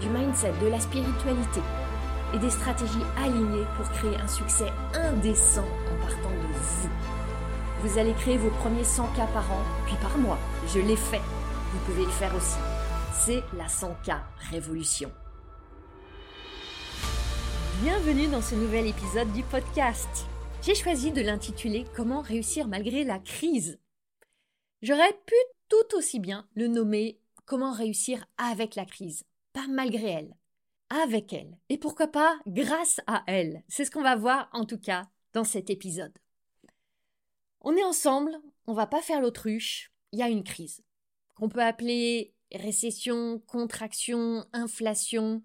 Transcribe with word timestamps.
du 0.00 0.08
mindset, 0.08 0.52
de 0.62 0.68
la 0.68 0.80
spiritualité 0.80 1.60
et 2.34 2.38
des 2.38 2.50
stratégies 2.50 3.04
alignées 3.16 3.66
pour 3.76 3.88
créer 3.90 4.16
un 4.16 4.28
succès 4.28 4.70
indécent 4.94 5.64
en 5.64 6.00
partant 6.00 6.30
de 6.30 6.52
vous. 6.52 6.88
Vous 7.82 7.98
allez 7.98 8.14
créer 8.14 8.36
vos 8.36 8.50
premiers 8.50 8.84
100 8.84 9.06
k 9.08 9.16
par 9.32 9.50
an, 9.52 9.62
puis 9.86 9.96
par 10.02 10.16
mois. 10.18 10.38
Je 10.74 10.80
l'ai 10.80 10.96
fait. 10.96 11.20
Vous 11.72 11.78
pouvez 11.86 12.04
le 12.04 12.10
faire 12.10 12.34
aussi. 12.34 12.58
C'est 13.12 13.42
la 13.56 13.66
100K 13.66 14.18
Révolution. 14.50 15.10
Bienvenue 17.82 18.28
dans 18.28 18.40
ce 18.40 18.54
nouvel 18.54 18.86
épisode 18.86 19.32
du 19.32 19.42
podcast. 19.42 20.26
J'ai 20.62 20.74
choisi 20.74 21.12
de 21.12 21.20
l'intituler 21.20 21.84
Comment 21.94 22.22
réussir 22.22 22.66
malgré 22.66 23.04
la 23.04 23.18
crise. 23.18 23.78
J'aurais 24.82 25.12
pu 25.26 25.34
tout 25.68 25.96
aussi 25.96 26.18
bien 26.18 26.46
le 26.54 26.68
nommer 26.68 27.18
Comment 27.44 27.72
réussir 27.72 28.24
avec 28.38 28.74
la 28.74 28.84
crise, 28.84 29.24
pas 29.56 29.66
malgré 29.68 30.08
elle, 30.08 30.36
avec 30.90 31.32
elle, 31.32 31.56
et 31.70 31.78
pourquoi 31.78 32.08
pas 32.08 32.38
grâce 32.46 33.00
à 33.06 33.24
elle. 33.26 33.62
C'est 33.68 33.86
ce 33.86 33.90
qu'on 33.90 34.02
va 34.02 34.14
voir 34.14 34.50
en 34.52 34.66
tout 34.66 34.76
cas 34.76 35.08
dans 35.32 35.44
cet 35.44 35.70
épisode. 35.70 36.12
On 37.62 37.74
est 37.74 37.82
ensemble, 37.82 38.38
on 38.66 38.74
va 38.74 38.86
pas 38.86 39.00
faire 39.00 39.22
l'autruche, 39.22 39.94
il 40.12 40.18
y 40.18 40.22
a 40.22 40.28
une 40.28 40.44
crise 40.44 40.82
qu'on 41.36 41.48
peut 41.48 41.62
appeler 41.62 42.34
récession, 42.52 43.40
contraction, 43.46 44.44
inflation, 44.52 45.40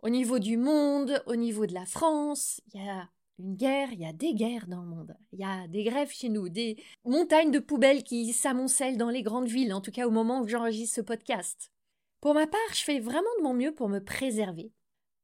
au 0.00 0.08
niveau 0.08 0.40
du 0.40 0.56
monde, 0.56 1.22
au 1.26 1.36
niveau 1.36 1.66
de 1.66 1.74
la 1.74 1.86
France, 1.86 2.60
il 2.74 2.82
y 2.82 2.88
a 2.88 3.08
une 3.38 3.54
guerre, 3.54 3.92
il 3.92 4.00
y 4.00 4.06
a 4.06 4.12
des 4.12 4.34
guerres 4.34 4.66
dans 4.66 4.82
le 4.82 4.88
monde. 4.88 5.16
Il 5.32 5.38
y 5.38 5.44
a 5.44 5.68
des 5.68 5.84
grèves 5.84 6.10
chez 6.10 6.30
nous, 6.30 6.48
des 6.48 6.82
montagnes 7.04 7.52
de 7.52 7.60
poubelles 7.60 8.02
qui 8.02 8.32
s'amoncellent 8.32 8.98
dans 8.98 9.10
les 9.10 9.22
grandes 9.22 9.46
villes, 9.46 9.72
en 9.72 9.80
tout 9.80 9.92
cas 9.92 10.08
au 10.08 10.10
moment 10.10 10.40
où 10.40 10.48
j'enregistre 10.48 10.96
ce 10.96 11.00
podcast. 11.00 11.70
Pour 12.20 12.34
ma 12.34 12.46
part, 12.46 12.60
je 12.72 12.82
fais 12.82 13.00
vraiment 13.00 13.28
de 13.38 13.42
mon 13.42 13.54
mieux 13.54 13.74
pour 13.74 13.88
me 13.88 14.00
préserver. 14.00 14.72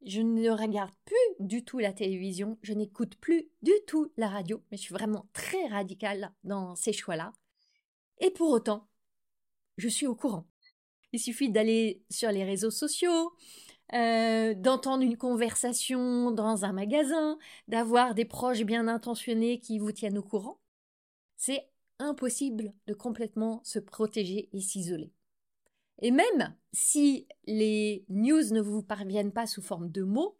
Je 0.04 0.20
ne 0.20 0.50
regarde 0.50 0.92
plus 1.04 1.46
du 1.46 1.64
tout 1.64 1.78
la 1.78 1.92
télévision, 1.92 2.58
je 2.62 2.72
n'écoute 2.72 3.14
plus 3.16 3.48
du 3.62 3.72
tout 3.86 4.12
la 4.16 4.28
radio, 4.28 4.62
mais 4.70 4.76
je 4.76 4.82
suis 4.82 4.94
vraiment 4.94 5.26
très 5.32 5.66
radicale 5.68 6.32
dans 6.44 6.74
ces 6.74 6.92
choix-là. 6.92 7.32
Et 8.18 8.30
pour 8.30 8.50
autant, 8.50 8.88
je 9.76 9.88
suis 9.88 10.06
au 10.06 10.14
courant. 10.14 10.46
Il 11.12 11.20
suffit 11.20 11.50
d'aller 11.50 12.02
sur 12.10 12.30
les 12.30 12.44
réseaux 12.44 12.70
sociaux, 12.70 13.32
euh, 13.94 14.54
d'entendre 14.54 15.02
une 15.02 15.16
conversation 15.16 16.30
dans 16.30 16.64
un 16.64 16.72
magasin, 16.72 17.38
d'avoir 17.68 18.14
des 18.14 18.24
proches 18.24 18.62
bien 18.62 18.88
intentionnés 18.88 19.60
qui 19.60 19.78
vous 19.78 19.92
tiennent 19.92 20.18
au 20.18 20.22
courant. 20.22 20.60
C'est 21.36 21.68
impossible 21.98 22.72
de 22.86 22.94
complètement 22.94 23.60
se 23.64 23.78
protéger 23.78 24.48
et 24.52 24.60
s'isoler. 24.60 25.12
Et 26.02 26.10
même 26.10 26.54
si 26.72 27.28
les 27.44 28.04
news 28.08 28.52
ne 28.52 28.60
vous 28.60 28.82
parviennent 28.82 29.32
pas 29.32 29.46
sous 29.46 29.62
forme 29.62 29.90
de 29.90 30.02
mots, 30.02 30.36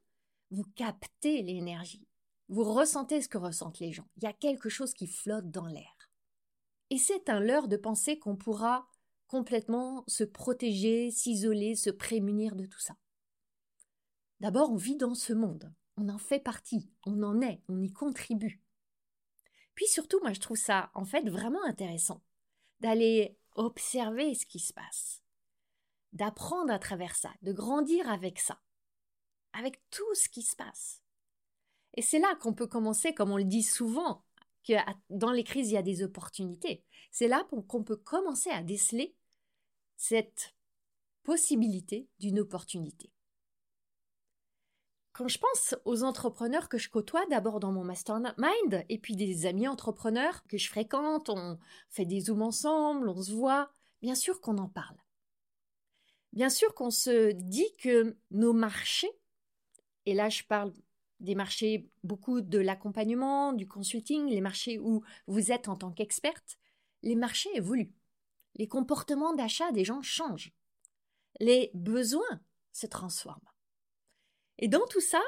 vous 0.50 0.64
captez 0.74 1.40
l'énergie. 1.42 2.06
Vous 2.48 2.64
ressentez 2.64 3.22
ce 3.22 3.28
que 3.28 3.38
ressentent 3.38 3.78
les 3.78 3.92
gens. 3.92 4.08
Il 4.16 4.24
y 4.24 4.26
a 4.26 4.32
quelque 4.32 4.68
chose 4.68 4.92
qui 4.92 5.06
flotte 5.06 5.50
dans 5.50 5.66
l'air. 5.66 6.10
Et 6.90 6.98
c'est 6.98 7.30
un 7.30 7.40
leurre 7.40 7.68
de 7.68 7.76
penser 7.76 8.18
qu'on 8.18 8.36
pourra 8.36 8.88
complètement 9.28 10.04
se 10.08 10.24
protéger, 10.24 11.10
s'isoler, 11.10 11.76
se 11.76 11.88
prémunir 11.90 12.56
de 12.56 12.66
tout 12.66 12.80
ça. 12.80 12.96
D'abord, 14.40 14.72
on 14.72 14.76
vit 14.76 14.96
dans 14.96 15.14
ce 15.14 15.32
monde, 15.32 15.72
on 15.96 16.08
en 16.08 16.18
fait 16.18 16.40
partie, 16.40 16.90
on 17.06 17.22
en 17.22 17.40
est, 17.40 17.62
on 17.68 17.80
y 17.80 17.92
contribue. 17.92 18.60
Puis 19.74 19.86
surtout, 19.86 20.20
moi 20.20 20.32
je 20.32 20.40
trouve 20.40 20.58
ça 20.58 20.90
en 20.94 21.04
fait 21.04 21.26
vraiment 21.30 21.64
intéressant 21.64 22.20
d'aller 22.80 23.38
observer 23.54 24.34
ce 24.34 24.44
qui 24.44 24.58
se 24.58 24.72
passe, 24.72 25.21
d'apprendre 26.12 26.72
à 26.72 26.78
travers 26.78 27.14
ça, 27.14 27.32
de 27.42 27.52
grandir 27.52 28.08
avec 28.08 28.38
ça, 28.38 28.60
avec 29.52 29.80
tout 29.90 30.14
ce 30.14 30.28
qui 30.28 30.42
se 30.42 30.56
passe. 30.56 31.02
Et 31.94 32.02
c'est 32.02 32.18
là 32.18 32.34
qu'on 32.36 32.54
peut 32.54 32.66
commencer, 32.66 33.14
comme 33.14 33.30
on 33.30 33.36
le 33.36 33.44
dit 33.44 33.62
souvent, 33.62 34.24
que 34.66 34.74
dans 35.10 35.32
les 35.32 35.44
crises, 35.44 35.70
il 35.70 35.74
y 35.74 35.78
a 35.78 35.82
des 35.82 36.02
opportunités. 36.02 36.84
C'est 37.10 37.28
là 37.28 37.46
qu'on 37.68 37.84
peut 37.84 37.96
commencer 37.96 38.50
à 38.50 38.62
déceler 38.62 39.14
cette 39.96 40.54
possibilité 41.22 42.08
d'une 42.18 42.40
opportunité. 42.40 43.12
Quand 45.12 45.28
je 45.28 45.38
pense 45.38 45.74
aux 45.84 46.04
entrepreneurs 46.04 46.70
que 46.70 46.78
je 46.78 46.88
côtoie 46.88 47.26
d'abord 47.26 47.60
dans 47.60 47.70
mon 47.70 47.84
mastermind 47.84 48.34
et 48.88 48.98
puis 48.98 49.14
des 49.14 49.44
amis 49.44 49.68
entrepreneurs 49.68 50.42
que 50.44 50.56
je 50.56 50.70
fréquente, 50.70 51.28
on 51.28 51.58
fait 51.90 52.06
des 52.06 52.22
zooms 52.22 52.42
ensemble, 52.42 53.10
on 53.10 53.20
se 53.20 53.32
voit, 53.32 53.70
bien 54.00 54.14
sûr 54.14 54.40
qu'on 54.40 54.56
en 54.56 54.68
parle. 54.68 55.01
Bien 56.32 56.48
sûr 56.48 56.74
qu'on 56.74 56.90
se 56.90 57.32
dit 57.32 57.76
que 57.76 58.16
nos 58.30 58.52
marchés, 58.52 59.10
et 60.06 60.14
là 60.14 60.28
je 60.28 60.42
parle 60.44 60.72
des 61.20 61.34
marchés 61.34 61.88
beaucoup 62.02 62.40
de 62.40 62.58
l'accompagnement, 62.58 63.52
du 63.52 63.68
consulting, 63.68 64.26
les 64.28 64.40
marchés 64.40 64.78
où 64.78 65.04
vous 65.26 65.52
êtes 65.52 65.68
en 65.68 65.76
tant 65.76 65.92
qu'experte, 65.92 66.58
les 67.02 67.14
marchés 67.14 67.50
évoluent. 67.54 67.94
Les 68.56 68.66
comportements 68.66 69.34
d'achat 69.34 69.70
des 69.72 69.84
gens 69.84 70.02
changent. 70.02 70.52
Les 71.38 71.70
besoins 71.74 72.40
se 72.72 72.86
transforment. 72.86 73.40
Et 74.58 74.68
dans 74.68 74.86
tout 74.86 75.00
ça, 75.00 75.22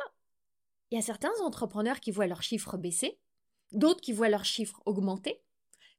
il 0.90 0.96
y 0.96 0.98
a 0.98 1.02
certains 1.02 1.32
entrepreneurs 1.42 2.00
qui 2.00 2.10
voient 2.10 2.26
leurs 2.26 2.42
chiffres 2.42 2.76
baisser, 2.76 3.18
d'autres 3.72 4.00
qui 4.00 4.12
voient 4.12 4.28
leurs 4.28 4.44
chiffres 4.44 4.82
augmenter. 4.86 5.42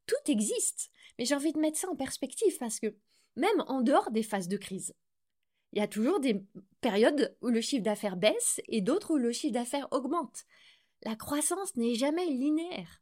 Tout 0.05 0.31
existe, 0.31 0.91
mais 1.17 1.25
j'ai 1.25 1.35
envie 1.35 1.53
de 1.53 1.59
mettre 1.59 1.77
ça 1.77 1.89
en 1.89 1.95
perspective 1.95 2.57
parce 2.59 2.79
que 2.79 2.95
même 3.35 3.63
en 3.67 3.81
dehors 3.81 4.11
des 4.11 4.23
phases 4.23 4.47
de 4.47 4.57
crise, 4.57 4.93
il 5.73 5.79
y 5.79 5.81
a 5.81 5.87
toujours 5.87 6.19
des 6.19 6.41
périodes 6.79 7.35
où 7.41 7.49
le 7.49 7.59
chiffre 7.61 7.83
d'affaires 7.83 8.15
baisse 8.15 8.61
et 8.67 8.81
d'autres 8.81 9.11
où 9.11 9.17
le 9.17 9.33
chiffre 9.33 9.53
d'affaires 9.53 9.87
augmente. 9.91 10.45
La 11.03 11.15
croissance 11.15 11.75
n'est 11.75 11.95
jamais 11.95 12.25
linéaire. 12.25 13.01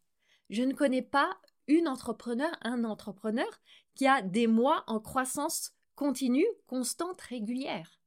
Je 0.49 0.63
ne 0.63 0.73
connais 0.73 1.03
pas 1.03 1.37
une 1.67 1.87
entrepreneur, 1.87 2.51
un 2.61 2.83
entrepreneur 2.83 3.47
qui 3.95 4.07
a 4.07 4.21
des 4.21 4.47
mois 4.47 4.83
en 4.87 4.99
croissance 4.99 5.73
continue, 5.95 6.47
constante, 6.65 7.21
régulière. 7.21 7.99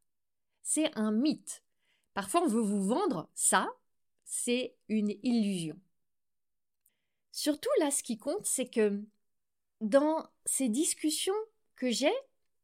C'est 0.63 0.97
un 0.99 1.13
mythe. 1.13 1.63
Parfois, 2.15 2.43
on 2.43 2.49
veut 2.49 2.61
vous 2.61 2.85
vendre 2.85 3.31
ça, 3.35 3.69
c'est 4.25 4.75
une 4.89 5.15
illusion. 5.23 5.79
Surtout 7.31 7.71
là, 7.79 7.91
ce 7.91 8.03
qui 8.03 8.19
compte, 8.19 8.47
c'est 8.47 8.69
que 8.69 9.01
dans 9.81 10.29
ces 10.45 10.69
discussions 10.69 11.35
que 11.77 11.91
j'ai, 11.91 12.13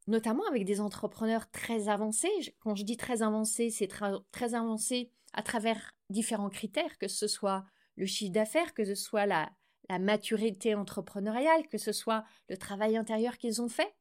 notamment 0.06 0.46
avec 0.48 0.64
des 0.64 0.80
entrepreneurs 0.80 1.50
très 1.50 1.88
avancés, 1.88 2.56
quand 2.60 2.74
je 2.74 2.84
dis 2.84 2.96
très 2.96 3.22
avancés, 3.22 3.70
c'est 3.70 3.88
très 3.88 4.54
avancé 4.54 5.10
à 5.32 5.42
travers 5.42 5.92
différents 6.10 6.50
critères, 6.50 6.98
que 6.98 7.08
ce 7.08 7.26
soit 7.26 7.64
le 7.96 8.06
chiffre 8.06 8.32
d'affaires, 8.32 8.74
que 8.74 8.84
ce 8.84 8.94
soit 8.94 9.26
la, 9.26 9.50
la 9.88 9.98
maturité 9.98 10.74
entrepreneuriale, 10.74 11.68
que 11.68 11.78
ce 11.78 11.92
soit 11.92 12.24
le 12.48 12.56
travail 12.56 12.96
intérieur 12.96 13.38
qu'ils 13.38 13.62
ont 13.62 13.68
fait. 13.68 13.94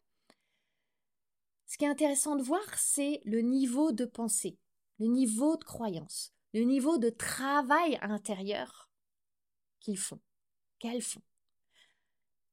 Ce 1.67 1.77
qui 1.77 1.85
est 1.85 1.89
intéressant 1.89 2.35
de 2.35 2.43
voir, 2.43 2.63
c'est 2.75 3.21
le 3.23 3.41
niveau 3.41 3.91
de 3.91 4.05
pensée 4.05 4.57
le 5.01 5.07
niveau 5.07 5.57
de 5.57 5.63
croyance, 5.63 6.31
le 6.53 6.61
niveau 6.61 6.99
de 6.99 7.09
travail 7.09 7.97
intérieur 8.03 8.91
qu'ils 9.79 9.97
font, 9.97 10.19
qu'elles 10.77 11.01
font. 11.01 11.23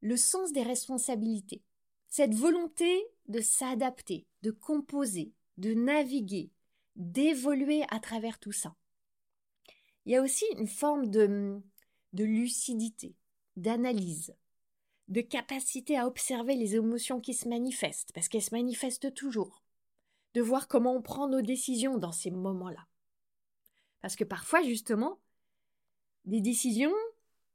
Le 0.00 0.16
sens 0.16 0.52
des 0.52 0.62
responsabilités, 0.62 1.62
cette 2.08 2.34
volonté 2.34 3.06
de 3.26 3.40
s'adapter, 3.40 4.26
de 4.43 4.50
composer, 4.50 5.32
de 5.56 5.75
naviguer, 5.75 6.50
d'évoluer 6.96 7.84
à 7.90 8.00
travers 8.00 8.38
tout 8.38 8.52
ça. 8.52 8.75
Il 10.05 10.12
y 10.12 10.16
a 10.16 10.22
aussi 10.22 10.44
une 10.56 10.66
forme 10.66 11.08
de, 11.08 11.60
de 12.14 12.25
lucidité, 12.25 13.14
d'analyse, 13.56 14.34
de 15.08 15.20
capacité 15.20 15.99
à 15.99 16.06
observer 16.06 16.55
les 16.55 16.76
émotions 16.76 17.20
qui 17.20 17.34
se 17.34 17.49
manifestent, 17.49 18.12
parce 18.12 18.28
qu'elles 18.28 18.43
se 18.43 18.55
manifestent 18.55 19.12
toujours 19.14 19.62
de 20.34 20.40
voir 20.40 20.69
comment 20.69 20.94
on 20.94 21.02
prend 21.02 21.28
nos 21.28 21.43
décisions 21.43 21.99
dans 21.99 22.12
ces 22.12 22.31
moments-là. 22.31 22.87
Parce 24.00 24.16
que 24.16 24.25
parfois, 24.25 24.62
justement, 24.62 25.19
des 26.25 26.40
décisions, 26.40 26.94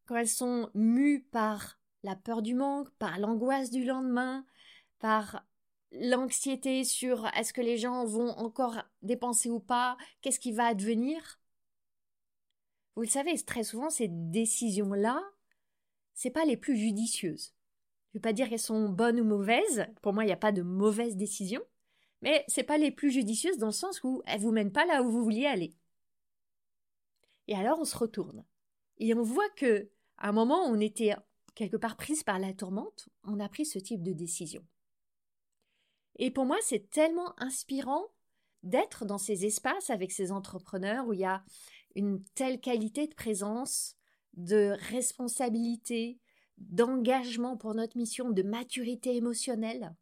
quand 0.05 0.15
elles 0.15 0.27
sont 0.27 0.69
mues 0.73 1.21
par 1.21 1.79
la 2.03 2.15
peur 2.15 2.41
du 2.41 2.53
manque, 2.53 2.89
par 2.91 3.19
l'angoisse 3.19 3.71
du 3.71 3.85
lendemain, 3.85 4.45
par 4.99 5.45
l'anxiété 5.91 6.83
sur 6.83 7.27
est-ce 7.35 7.53
que 7.53 7.61
les 7.61 7.77
gens 7.77 8.05
vont 8.05 8.29
encore 8.29 8.81
dépenser 9.01 9.49
ou 9.49 9.59
pas, 9.59 9.97
qu'est-ce 10.21 10.39
qui 10.39 10.51
va 10.51 10.65
advenir. 10.65 11.39
Vous 12.95 13.03
le 13.03 13.07
savez, 13.07 13.37
très 13.43 13.63
souvent, 13.63 13.89
ces 13.89 14.07
décisions-là, 14.07 15.21
c'est 16.13 16.29
pas 16.29 16.45
les 16.45 16.57
plus 16.57 16.77
judicieuses. 16.77 17.53
Je 18.13 18.17
ne 18.17 18.19
veux 18.19 18.21
pas 18.21 18.33
dire 18.33 18.49
qu'elles 18.49 18.59
sont 18.59 18.89
bonnes 18.89 19.19
ou 19.19 19.23
mauvaises. 19.23 19.87
Pour 20.01 20.13
moi, 20.13 20.23
il 20.23 20.27
n'y 20.27 20.33
a 20.33 20.37
pas 20.37 20.51
de 20.51 20.61
mauvaise 20.61 21.15
décision. 21.15 21.61
Mais 22.21 22.45
c'est 22.47 22.63
pas 22.63 22.77
les 22.77 22.91
plus 22.91 23.11
judicieuses 23.11 23.57
dans 23.57 23.67
le 23.67 23.71
sens 23.71 24.03
où 24.03 24.21
elles 24.25 24.39
vous 24.39 24.51
mènent 24.51 24.71
pas 24.71 24.85
là 24.85 25.01
où 25.01 25.09
vous 25.09 25.23
vouliez 25.23 25.47
aller. 25.47 25.75
Et 27.47 27.55
alors, 27.55 27.79
on 27.79 27.85
se 27.85 27.97
retourne. 27.97 28.45
Et 28.99 29.13
on 29.15 29.23
voit 29.23 29.49
que, 29.49 29.89
à 30.17 30.29
un 30.29 30.31
moment 30.31 30.63
on 30.65 30.79
était 30.79 31.15
quelque 31.55 31.77
part 31.77 31.97
prise 31.97 32.23
par 32.23 32.39
la 32.39 32.53
tourmente, 32.53 33.09
on 33.23 33.39
a 33.39 33.49
pris 33.49 33.65
ce 33.65 33.79
type 33.79 34.03
de 34.03 34.13
décision. 34.13 34.65
Et 36.17 36.31
pour 36.31 36.45
moi, 36.45 36.57
c'est 36.61 36.89
tellement 36.89 37.33
inspirant 37.39 38.05
d'être 38.61 39.05
dans 39.05 39.17
ces 39.17 39.45
espaces 39.45 39.89
avec 39.89 40.11
ces 40.11 40.31
entrepreneurs 40.31 41.07
où 41.07 41.13
il 41.13 41.19
y 41.19 41.25
a 41.25 41.43
une 41.95 42.23
telle 42.35 42.59
qualité 42.59 43.07
de 43.07 43.13
présence, 43.13 43.95
de 44.33 44.75
responsabilité, 44.89 46.19
d'engagement 46.57 47.57
pour 47.57 47.75
notre 47.75 47.97
mission, 47.97 48.29
de 48.29 48.43
maturité 48.43 49.15
émotionnelle. 49.15 49.93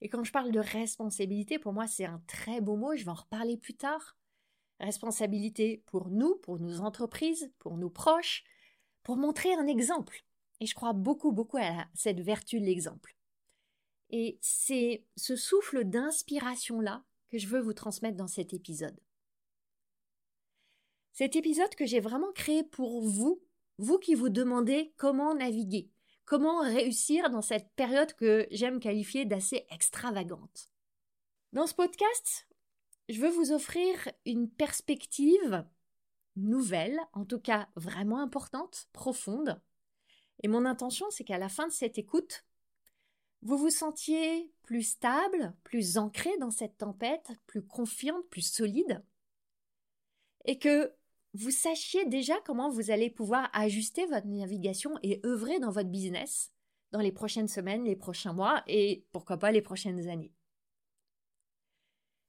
Et 0.00 0.08
quand 0.08 0.24
je 0.24 0.32
parle 0.32 0.52
de 0.52 0.60
responsabilité, 0.60 1.58
pour 1.58 1.72
moi, 1.72 1.86
c'est 1.86 2.04
un 2.04 2.22
très 2.26 2.60
beau 2.60 2.76
mot, 2.76 2.94
je 2.94 3.04
vais 3.04 3.10
en 3.10 3.14
reparler 3.14 3.56
plus 3.56 3.74
tard. 3.74 4.16
Responsabilité 4.80 5.82
pour 5.86 6.10
nous, 6.10 6.36
pour 6.36 6.58
nos 6.58 6.80
entreprises, 6.80 7.50
pour 7.58 7.76
nos 7.76 7.90
proches, 7.90 8.44
pour 9.02 9.16
montrer 9.16 9.54
un 9.54 9.66
exemple. 9.66 10.23
Et 10.60 10.66
je 10.66 10.74
crois 10.74 10.92
beaucoup, 10.92 11.32
beaucoup 11.32 11.58
à 11.58 11.86
cette 11.94 12.20
vertu 12.20 12.60
de 12.60 12.64
l'exemple. 12.64 13.16
Et 14.10 14.38
c'est 14.40 15.04
ce 15.16 15.36
souffle 15.36 15.84
d'inspiration-là 15.84 17.04
que 17.30 17.38
je 17.38 17.48
veux 17.48 17.60
vous 17.60 17.72
transmettre 17.72 18.16
dans 18.16 18.28
cet 18.28 18.54
épisode. 18.54 18.98
Cet 21.12 21.36
épisode 21.36 21.74
que 21.74 21.86
j'ai 21.86 22.00
vraiment 22.00 22.32
créé 22.32 22.64
pour 22.64 23.02
vous, 23.02 23.42
vous 23.78 23.98
qui 23.98 24.14
vous 24.14 24.28
demandez 24.28 24.92
comment 24.96 25.34
naviguer, 25.34 25.90
comment 26.24 26.60
réussir 26.60 27.30
dans 27.30 27.42
cette 27.42 27.70
période 27.74 28.12
que 28.14 28.46
j'aime 28.50 28.80
qualifier 28.80 29.24
d'assez 29.24 29.66
extravagante. 29.70 30.70
Dans 31.52 31.66
ce 31.66 31.74
podcast, 31.74 32.48
je 33.08 33.20
veux 33.20 33.30
vous 33.30 33.52
offrir 33.52 33.94
une 34.24 34.50
perspective 34.50 35.64
nouvelle, 36.36 36.98
en 37.12 37.24
tout 37.24 37.40
cas 37.40 37.68
vraiment 37.76 38.20
importante, 38.20 38.88
profonde. 38.92 39.60
Et 40.42 40.48
mon 40.48 40.64
intention, 40.64 41.06
c'est 41.10 41.24
qu'à 41.24 41.38
la 41.38 41.48
fin 41.48 41.66
de 41.66 41.72
cette 41.72 41.98
écoute, 41.98 42.44
vous 43.42 43.58
vous 43.58 43.70
sentiez 43.70 44.50
plus 44.62 44.82
stable, 44.82 45.54
plus 45.64 45.98
ancré 45.98 46.30
dans 46.38 46.50
cette 46.50 46.78
tempête, 46.78 47.30
plus 47.46 47.62
confiante, 47.62 48.26
plus 48.30 48.42
solide, 48.42 49.04
et 50.44 50.58
que 50.58 50.92
vous 51.34 51.50
sachiez 51.50 52.06
déjà 52.06 52.34
comment 52.46 52.70
vous 52.70 52.90
allez 52.90 53.10
pouvoir 53.10 53.50
ajuster 53.52 54.06
votre 54.06 54.26
navigation 54.26 54.98
et 55.02 55.20
œuvrer 55.26 55.58
dans 55.58 55.70
votre 55.70 55.90
business 55.90 56.52
dans 56.92 57.00
les 57.00 57.12
prochaines 57.12 57.48
semaines, 57.48 57.84
les 57.84 57.96
prochains 57.96 58.32
mois 58.32 58.62
et 58.68 59.04
pourquoi 59.10 59.36
pas 59.36 59.50
les 59.50 59.62
prochaines 59.62 60.08
années. 60.08 60.32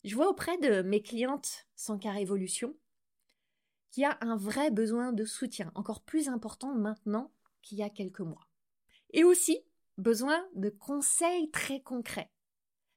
Je 0.03 0.15
vois 0.15 0.29
auprès 0.29 0.57
de 0.57 0.81
mes 0.81 1.03
clientes 1.03 1.67
sans 1.75 1.99
car 1.99 2.17
évolution 2.17 2.75
qu'il 3.91 4.01
y 4.01 4.05
a 4.05 4.17
un 4.21 4.35
vrai 4.35 4.71
besoin 4.71 5.13
de 5.13 5.23
soutien, 5.23 5.71
encore 5.75 6.01
plus 6.01 6.29
important 6.29 6.73
maintenant 6.73 7.31
qu'il 7.65 7.79
y 7.79 7.83
a 7.83 7.89
quelques 7.89 8.21
mois. 8.21 8.47
Et 9.11 9.25
aussi 9.25 9.59
besoin 9.97 10.41
de 10.55 10.69
conseils 10.69 11.49
très 11.51 11.81
concrets, 11.81 12.31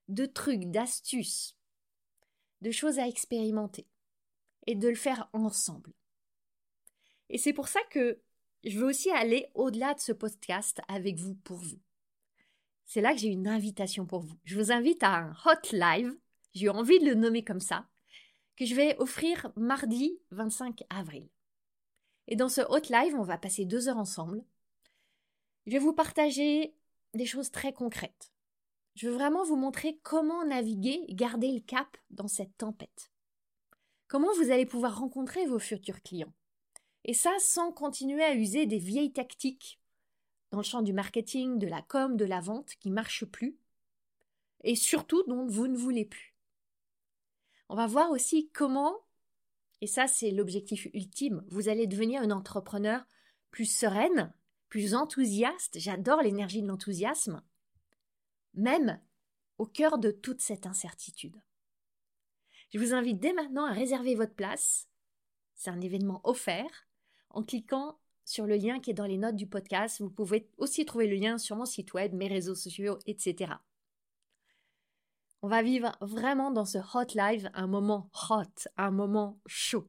de 0.08 0.26
trucs, 0.26 0.70
d'astuces, 0.70 1.56
de 2.60 2.70
choses 2.70 2.98
à 2.98 3.08
expérimenter 3.08 3.86
et 4.66 4.74
de 4.74 4.88
le 4.88 4.94
faire 4.94 5.28
ensemble. 5.32 5.92
Et 7.30 7.38
c'est 7.38 7.52
pour 7.52 7.68
ça 7.68 7.80
que 7.90 8.20
je 8.64 8.78
veux 8.78 8.86
aussi 8.86 9.10
aller 9.10 9.48
au-delà 9.54 9.94
de 9.94 10.00
ce 10.00 10.12
podcast 10.12 10.80
avec 10.88 11.18
vous 11.18 11.34
pour 11.34 11.58
vous. 11.58 11.80
C'est 12.84 13.00
là 13.00 13.12
que 13.12 13.20
j'ai 13.20 13.28
une 13.28 13.48
invitation 13.48 14.06
pour 14.06 14.20
vous. 14.20 14.38
Je 14.44 14.58
vous 14.58 14.72
invite 14.72 15.02
à 15.02 15.16
un 15.16 15.32
hot 15.44 15.72
live, 15.72 16.16
j'ai 16.54 16.68
envie 16.68 16.98
de 16.98 17.04
le 17.04 17.14
nommer 17.14 17.44
comme 17.44 17.60
ça, 17.60 17.86
que 18.56 18.64
je 18.64 18.74
vais 18.74 18.96
offrir 18.98 19.52
mardi 19.56 20.18
25 20.30 20.82
avril. 20.90 21.28
Et 22.26 22.36
dans 22.36 22.48
ce 22.48 22.60
hot 22.60 22.90
live, 22.90 23.14
on 23.14 23.22
va 23.22 23.38
passer 23.38 23.64
deux 23.64 23.88
heures 23.88 23.98
ensemble. 23.98 24.42
Je 25.68 25.72
vais 25.74 25.80
vous 25.80 25.92
partager 25.92 26.74
des 27.12 27.26
choses 27.26 27.50
très 27.50 27.74
concrètes. 27.74 28.32
Je 28.94 29.06
veux 29.06 29.12
vraiment 29.12 29.44
vous 29.44 29.54
montrer 29.54 30.00
comment 30.02 30.42
naviguer 30.46 31.04
garder 31.10 31.52
le 31.52 31.60
cap 31.60 31.98
dans 32.08 32.26
cette 32.26 32.56
tempête. 32.56 33.12
Comment 34.06 34.32
vous 34.36 34.50
allez 34.50 34.64
pouvoir 34.64 34.98
rencontrer 34.98 35.44
vos 35.44 35.58
futurs 35.58 36.00
clients? 36.00 36.32
Et 37.04 37.12
ça 37.12 37.32
sans 37.38 37.70
continuer 37.70 38.24
à 38.24 38.34
user 38.34 38.64
des 38.64 38.78
vieilles 38.78 39.12
tactiques 39.12 39.78
dans 40.52 40.56
le 40.56 40.64
champ 40.64 40.80
du 40.80 40.94
marketing, 40.94 41.58
de 41.58 41.66
la 41.66 41.82
com, 41.82 42.16
de 42.16 42.24
la 42.24 42.40
vente 42.40 42.76
qui 42.80 42.88
ne 42.88 42.94
marchent 42.94 43.26
plus 43.26 43.58
et 44.64 44.74
surtout 44.74 45.22
dont 45.24 45.46
vous 45.46 45.66
ne 45.66 45.76
voulez 45.76 46.06
plus. 46.06 46.34
On 47.68 47.76
va 47.76 47.86
voir 47.86 48.10
aussi 48.10 48.48
comment, 48.54 48.96
et 49.82 49.86
ça 49.86 50.06
c'est 50.06 50.30
l'objectif 50.30 50.88
ultime, 50.94 51.44
vous 51.48 51.68
allez 51.68 51.86
devenir 51.86 52.22
une 52.22 52.32
entrepreneur 52.32 53.06
plus 53.50 53.66
sereine, 53.66 54.32
plus 54.68 54.94
enthousiaste, 54.94 55.78
j'adore 55.78 56.22
l'énergie 56.22 56.62
de 56.62 56.68
l'enthousiasme, 56.68 57.42
même 58.54 59.00
au 59.58 59.66
cœur 59.66 59.98
de 59.98 60.10
toute 60.10 60.40
cette 60.40 60.66
incertitude. 60.66 61.40
Je 62.70 62.78
vous 62.78 62.92
invite 62.92 63.18
dès 63.18 63.32
maintenant 63.32 63.64
à 63.64 63.72
réserver 63.72 64.14
votre 64.14 64.34
place. 64.34 64.88
C'est 65.54 65.70
un 65.70 65.80
événement 65.80 66.20
offert. 66.24 66.86
En 67.30 67.42
cliquant 67.42 67.98
sur 68.24 68.46
le 68.46 68.56
lien 68.56 68.78
qui 68.78 68.90
est 68.90 68.94
dans 68.94 69.06
les 69.06 69.18
notes 69.18 69.36
du 69.36 69.46
podcast, 69.46 70.00
vous 70.00 70.10
pouvez 70.10 70.50
aussi 70.58 70.84
trouver 70.84 71.06
le 71.06 71.16
lien 71.16 71.38
sur 71.38 71.56
mon 71.56 71.64
site 71.64 71.94
web, 71.94 72.14
mes 72.14 72.28
réseaux 72.28 72.54
sociaux, 72.54 72.98
etc. 73.06 73.54
On 75.40 75.48
va 75.48 75.62
vivre 75.62 75.96
vraiment 76.00 76.50
dans 76.50 76.64
ce 76.64 76.78
hot 76.78 77.14
live 77.14 77.50
un 77.54 77.66
moment 77.66 78.10
hot, 78.28 78.68
un 78.76 78.90
moment 78.90 79.40
chaud. 79.46 79.88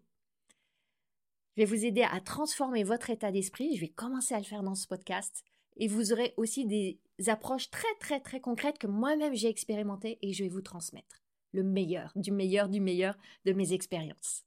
Je 1.59 1.65
vais 1.65 1.75
vous 1.75 1.83
aider 1.83 2.03
à 2.03 2.21
transformer 2.21 2.85
votre 2.85 3.09
état 3.09 3.33
d'esprit. 3.33 3.75
Je 3.75 3.81
vais 3.81 3.89
commencer 3.89 4.33
à 4.33 4.37
le 4.37 4.45
faire 4.45 4.63
dans 4.63 4.75
ce 4.75 4.87
podcast. 4.87 5.43
Et 5.75 5.89
vous 5.89 6.13
aurez 6.13 6.33
aussi 6.37 6.65
des 6.65 7.01
approches 7.27 7.69
très 7.69 7.93
très 7.99 8.21
très 8.21 8.39
concrètes 8.39 8.77
que 8.77 8.87
moi-même 8.87 9.35
j'ai 9.35 9.49
expérimentées 9.49 10.17
et 10.21 10.31
je 10.31 10.45
vais 10.45 10.49
vous 10.49 10.61
transmettre 10.61 11.21
le 11.51 11.63
meilleur, 11.63 12.13
du 12.15 12.31
meilleur, 12.31 12.69
du 12.69 12.79
meilleur 12.79 13.17
de 13.43 13.51
mes 13.51 13.73
expériences. 13.73 14.45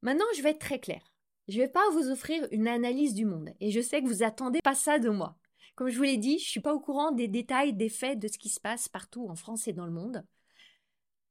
Maintenant, 0.00 0.24
je 0.38 0.42
vais 0.42 0.52
être 0.52 0.58
très 0.58 0.80
claire. 0.80 1.12
Je 1.48 1.58
ne 1.58 1.64
vais 1.64 1.70
pas 1.70 1.86
vous 1.90 2.08
offrir 2.08 2.48
une 2.50 2.66
analyse 2.66 3.12
du 3.12 3.26
monde 3.26 3.50
et 3.60 3.70
je 3.70 3.82
sais 3.82 4.00
que 4.00 4.08
vous 4.08 4.22
attendez 4.22 4.60
pas 4.62 4.74
ça 4.74 4.98
de 4.98 5.10
moi. 5.10 5.36
Comme 5.74 5.90
je 5.90 5.98
vous 5.98 6.04
l'ai 6.04 6.16
dit, 6.16 6.38
je 6.38 6.44
ne 6.44 6.48
suis 6.48 6.60
pas 6.60 6.72
au 6.72 6.80
courant 6.80 7.12
des 7.12 7.28
détails, 7.28 7.74
des 7.74 7.90
faits, 7.90 8.18
de 8.18 8.28
ce 8.28 8.38
qui 8.38 8.48
se 8.48 8.58
passe 8.58 8.88
partout 8.88 9.28
en 9.28 9.34
France 9.34 9.68
et 9.68 9.74
dans 9.74 9.84
le 9.84 9.92
monde. 9.92 10.24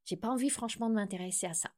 J'ai 0.04 0.16
pas 0.16 0.30
envie 0.30 0.52
franchement 0.52 0.92
de 0.92 0.94
m'intéresser 0.94 1.48
à 1.48 1.56
ça. 1.56 1.72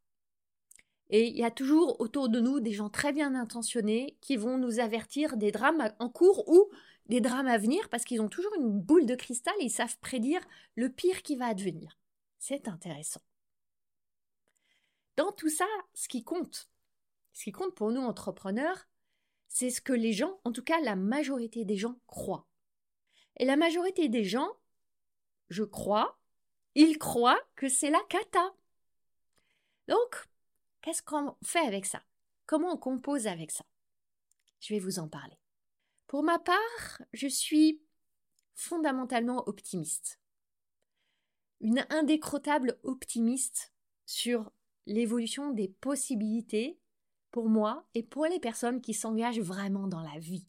Et 1.10 1.28
il 1.28 1.38
y 1.38 1.44
a 1.44 1.52
toujours 1.52 2.00
autour 2.02 2.30
de 2.30 2.40
nous 2.40 2.60
des 2.60 2.74
gens 2.74 2.90
très 2.90 3.14
bien 3.14 3.34
intentionnés 3.36 4.18
qui 4.22 4.36
vont 4.36 4.58
nous 4.58 4.80
avertir 4.80 5.38
des 5.38 5.52
drames 5.52 5.94
en 6.00 6.10
cours 6.10 6.48
ou 6.50 6.70
des 7.08 7.22
drames 7.22 7.48
à 7.48 7.58
venir 7.58 7.90
parce 7.90 8.04
qu'ils 8.04 8.22
ont 8.22 8.28
toujours 8.28 8.54
une 8.56 8.82
boule 8.82 9.06
de 9.06 9.16
cristal 9.16 9.54
et 9.60 9.66
ils 9.66 9.70
savent 9.70 9.98
prédire 10.00 10.42
le 10.76 10.90
pire 10.90 11.22
qui 11.24 11.38
va 11.38 11.48
advenir. 11.48 11.98
C'est 12.40 12.68
intéressant. 12.68 13.22
Dans 15.16 15.32
tout 15.32 15.50
ça, 15.50 15.66
ce 15.94 16.08
qui 16.08 16.24
compte, 16.24 16.70
ce 17.34 17.46
qui 17.46 17.52
compte 17.52 17.74
pour 17.74 17.92
nous 17.92 18.02
entrepreneurs, 18.02 18.88
c'est 19.48 19.70
ce 19.70 19.82
que 19.82 19.94
les 19.94 20.14
gens, 20.14 20.40
en 20.44 20.52
tout 20.52 20.64
cas 20.64 20.80
la 20.82 20.96
majorité 20.96 21.66
des 21.66 21.78
gens, 21.78 21.96
croient. 22.06 22.46
Et 23.38 23.46
la 23.46 23.56
majorité 23.56 24.10
des 24.10 24.24
gens, 24.24 24.50
je 25.50 25.64
crois, 25.64 26.20
ils 26.76 26.98
croient 26.98 27.42
que 27.56 27.70
c'est 27.70 27.90
la 27.90 28.02
cata. 28.10 28.54
Donc, 29.88 30.28
Qu'est-ce 30.82 31.02
qu'on 31.02 31.36
fait 31.44 31.66
avec 31.66 31.86
ça? 31.86 32.02
Comment 32.46 32.74
on 32.74 32.78
compose 32.78 33.28
avec 33.28 33.52
ça? 33.52 33.66
Je 34.60 34.74
vais 34.74 34.80
vous 34.80 35.00
en 35.00 35.08
parler. 35.08 35.38
Pour 36.08 36.24
ma 36.24 36.40
part, 36.40 37.02
je 37.14 37.28
suis 37.28 37.82
fondamentalement 38.56 39.48
optimiste. 39.48 40.20
Une 41.60 41.86
indécrottable 41.90 42.80
optimiste 42.84 43.74
sur 44.06 44.52
l'évolution 44.86 45.52
des 45.52 45.68
possibilités 45.68 46.80
pour 47.32 47.50
moi 47.50 47.88
et 47.94 48.04
pour 48.04 48.26
les 48.26 48.40
personnes 48.40 48.82
qui 48.82 48.94
s'engagent 48.94 49.42
vraiment 49.42 49.88
dans 49.88 50.02
la 50.02 50.18
vie. 50.18 50.48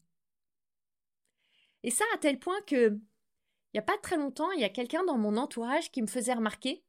Et 1.83 1.91
ça 1.91 2.05
à 2.13 2.17
tel 2.17 2.39
point 2.39 2.61
que, 2.61 2.89
il 2.91 3.75
n'y 3.75 3.79
a 3.79 3.83
pas 3.83 3.97
très 3.97 4.17
longtemps, 4.17 4.51
il 4.51 4.61
y 4.61 4.65
a 4.65 4.69
quelqu'un 4.69 5.03
dans 5.03 5.17
mon 5.17 5.37
entourage 5.37 5.91
qui 5.91 6.01
me 6.01 6.07
faisait 6.07 6.33
remarquer 6.33 6.83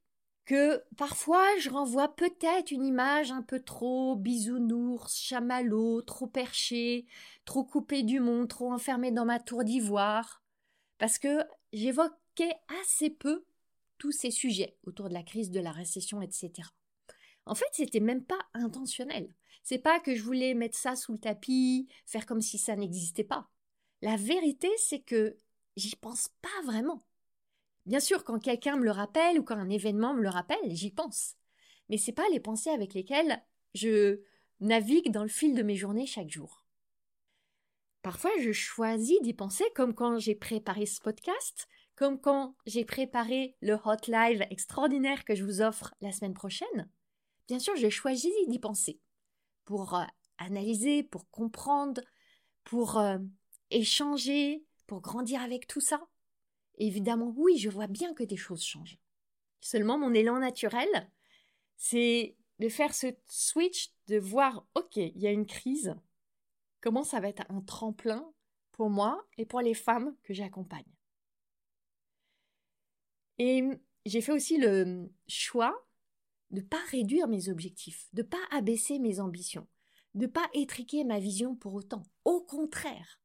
que 0.51 0.83
parfois 0.97 1.47
je 1.61 1.71
renvoie 1.71 2.09
peut-être 2.17 2.73
une 2.73 2.85
image 2.85 3.31
un 3.31 3.41
peu 3.41 3.61
trop 3.61 4.17
bisounours, 4.17 5.17
chamallow, 5.17 6.03
trop 6.03 6.27
perché, 6.27 7.07
trop 7.45 7.63
coupé 7.63 8.03
du 8.03 8.19
monde, 8.19 8.49
trop 8.49 8.73
enfermé 8.73 9.13
dans 9.13 9.25
ma 9.25 9.39
tour 9.39 9.63
d'ivoire, 9.63 10.43
parce 10.99 11.21
que 11.21 11.45
j'évoquais 11.73 12.57
assez 12.83 13.11
peu 13.11 13.45
tous 13.99 14.11
ces 14.11 14.33
sujets 14.33 14.77
autour 14.83 15.09
de 15.09 15.15
la 15.15 15.23
crise, 15.23 15.53
de 15.53 15.61
la 15.61 15.71
récession, 15.71 16.21
etc. 16.21 16.51
En 17.47 17.55
fait, 17.55 17.71
c'était 17.71 18.01
même 18.01 18.25
pas 18.25 18.41
intentionnel. 18.53 19.33
C'est 19.63 19.79
pas 19.79 20.01
que 20.01 20.17
je 20.17 20.25
voulais 20.25 20.55
mettre 20.55 20.77
ça 20.77 20.97
sous 20.97 21.13
le 21.13 21.21
tapis, 21.21 21.87
faire 22.07 22.27
comme 22.27 22.43
si 22.43 22.59
ça 22.59 22.75
n'existait 22.75 23.23
pas. 23.23 23.49
La 24.03 24.17
vérité, 24.17 24.69
c'est 24.79 24.99
que 24.99 25.39
j'y 25.77 25.95
pense 25.95 26.27
pas 26.43 26.65
vraiment. 26.65 27.05
Bien 27.87 28.01
sûr, 28.01 28.25
quand 28.25 28.39
quelqu'un 28.39 28.77
me 28.77 28.85
le 28.85 28.91
rappelle 28.91 29.39
ou 29.39 29.43
quand 29.43 29.57
un 29.57 29.71
événement 29.71 30.15
me 30.15 30.23
le 30.23 30.29
rappelle, 30.29 30.59
j'y 30.71 30.91
pense. 30.91 31.35
Mais 31.89 31.97
c'est 31.97 32.13
pas 32.13 32.29
les 32.33 32.41
pensées 32.41 32.71
avec 32.71 32.95
lesquelles 32.95 33.43
je 33.75 34.21
navigue 34.61 35.11
dans 35.11 35.23
le 35.23 35.29
fil 35.29 35.55
de 35.55 35.63
mes 35.63 35.77
journées 35.77 36.07
chaque 36.07 36.31
jour. 36.31 36.65
Parfois, 38.03 38.31
je 38.41 38.53
choisis 38.53 39.21
d'y 39.23 39.35
penser 39.35 39.65
comme 39.75 39.95
quand 39.95 40.19
j'ai 40.19 40.35
préparé 40.35 40.87
ce 40.87 41.01
podcast, 41.01 41.69
comme 41.97 42.21
quand 42.21 42.55
j'ai 42.65 42.85
préparé 42.85 43.57
le 43.61 43.75
hot 43.75 44.09
live 44.09 44.47
extraordinaire 44.51 45.25
que 45.25 45.35
je 45.35 45.45
vous 45.45 45.61
offre 45.61 45.95
la 46.01 46.13
semaine 46.13 46.33
prochaine. 46.35 46.89
Bien 47.47 47.59
sûr, 47.59 47.77
j'ai 47.77 47.91
choisi 47.91 48.31
d'y 48.49 48.59
penser 48.59 49.01
pour 49.65 49.95
euh, 49.95 50.05
analyser, 50.39 51.03
pour 51.03 51.29
comprendre, 51.31 52.01
pour 52.65 52.99
euh, 52.99 53.19
échanger, 53.71 54.65
pour 54.87 55.01
grandir 55.03 55.43
avec 55.43 55.67
tout 55.67 55.81
ça. 55.81 56.01
Évidemment, 56.81 57.33
oui, 57.37 57.59
je 57.59 57.69
vois 57.69 57.87
bien 57.87 58.15
que 58.15 58.25
des 58.25 58.37
choses 58.37 58.65
changent. 58.65 58.99
Seulement, 59.61 59.99
mon 59.99 60.15
élan 60.15 60.39
naturel, 60.39 60.89
c'est 61.77 62.37
de 62.59 62.69
faire 62.69 62.95
ce 62.95 63.07
switch, 63.27 63.93
de 64.09 64.19
voir, 64.19 64.67
ok, 64.75 64.97
il 64.97 65.19
y 65.19 65.27
a 65.27 65.33
une 65.33 65.47
crise, 65.47 65.95
comment 66.81 67.05
ça 67.05 67.21
va 67.21 67.29
être 67.29 67.45
un 67.51 67.61
tremplin 67.61 68.33
pour 68.73 68.91
moi 68.91 69.27
et 69.37 69.47
pour 69.47 69.61
les 69.61 69.75
femmes 69.75 70.17
que 70.23 70.35
j'accompagne? 70.35 70.85
Et 73.39 73.63
j'ai 74.07 74.21
fait 74.21 74.33
aussi 74.33 74.59
le 74.59 75.11
choix 75.29 75.87
de 76.51 76.61
ne 76.61 76.67
pas 76.67 76.83
réduire 76.91 77.29
mes 77.29 77.49
objectifs, 77.49 78.09
de 78.13 78.23
ne 78.23 78.27
pas 78.27 78.45
abaisser 78.51 78.99
mes 78.99 79.21
ambitions, 79.21 79.69
de 80.15 80.27
ne 80.27 80.31
pas 80.31 80.49
étriquer 80.53 81.05
ma 81.05 81.21
vision 81.21 81.55
pour 81.55 81.75
autant. 81.75 82.03
Au 82.25 82.41
contraire, 82.43 83.21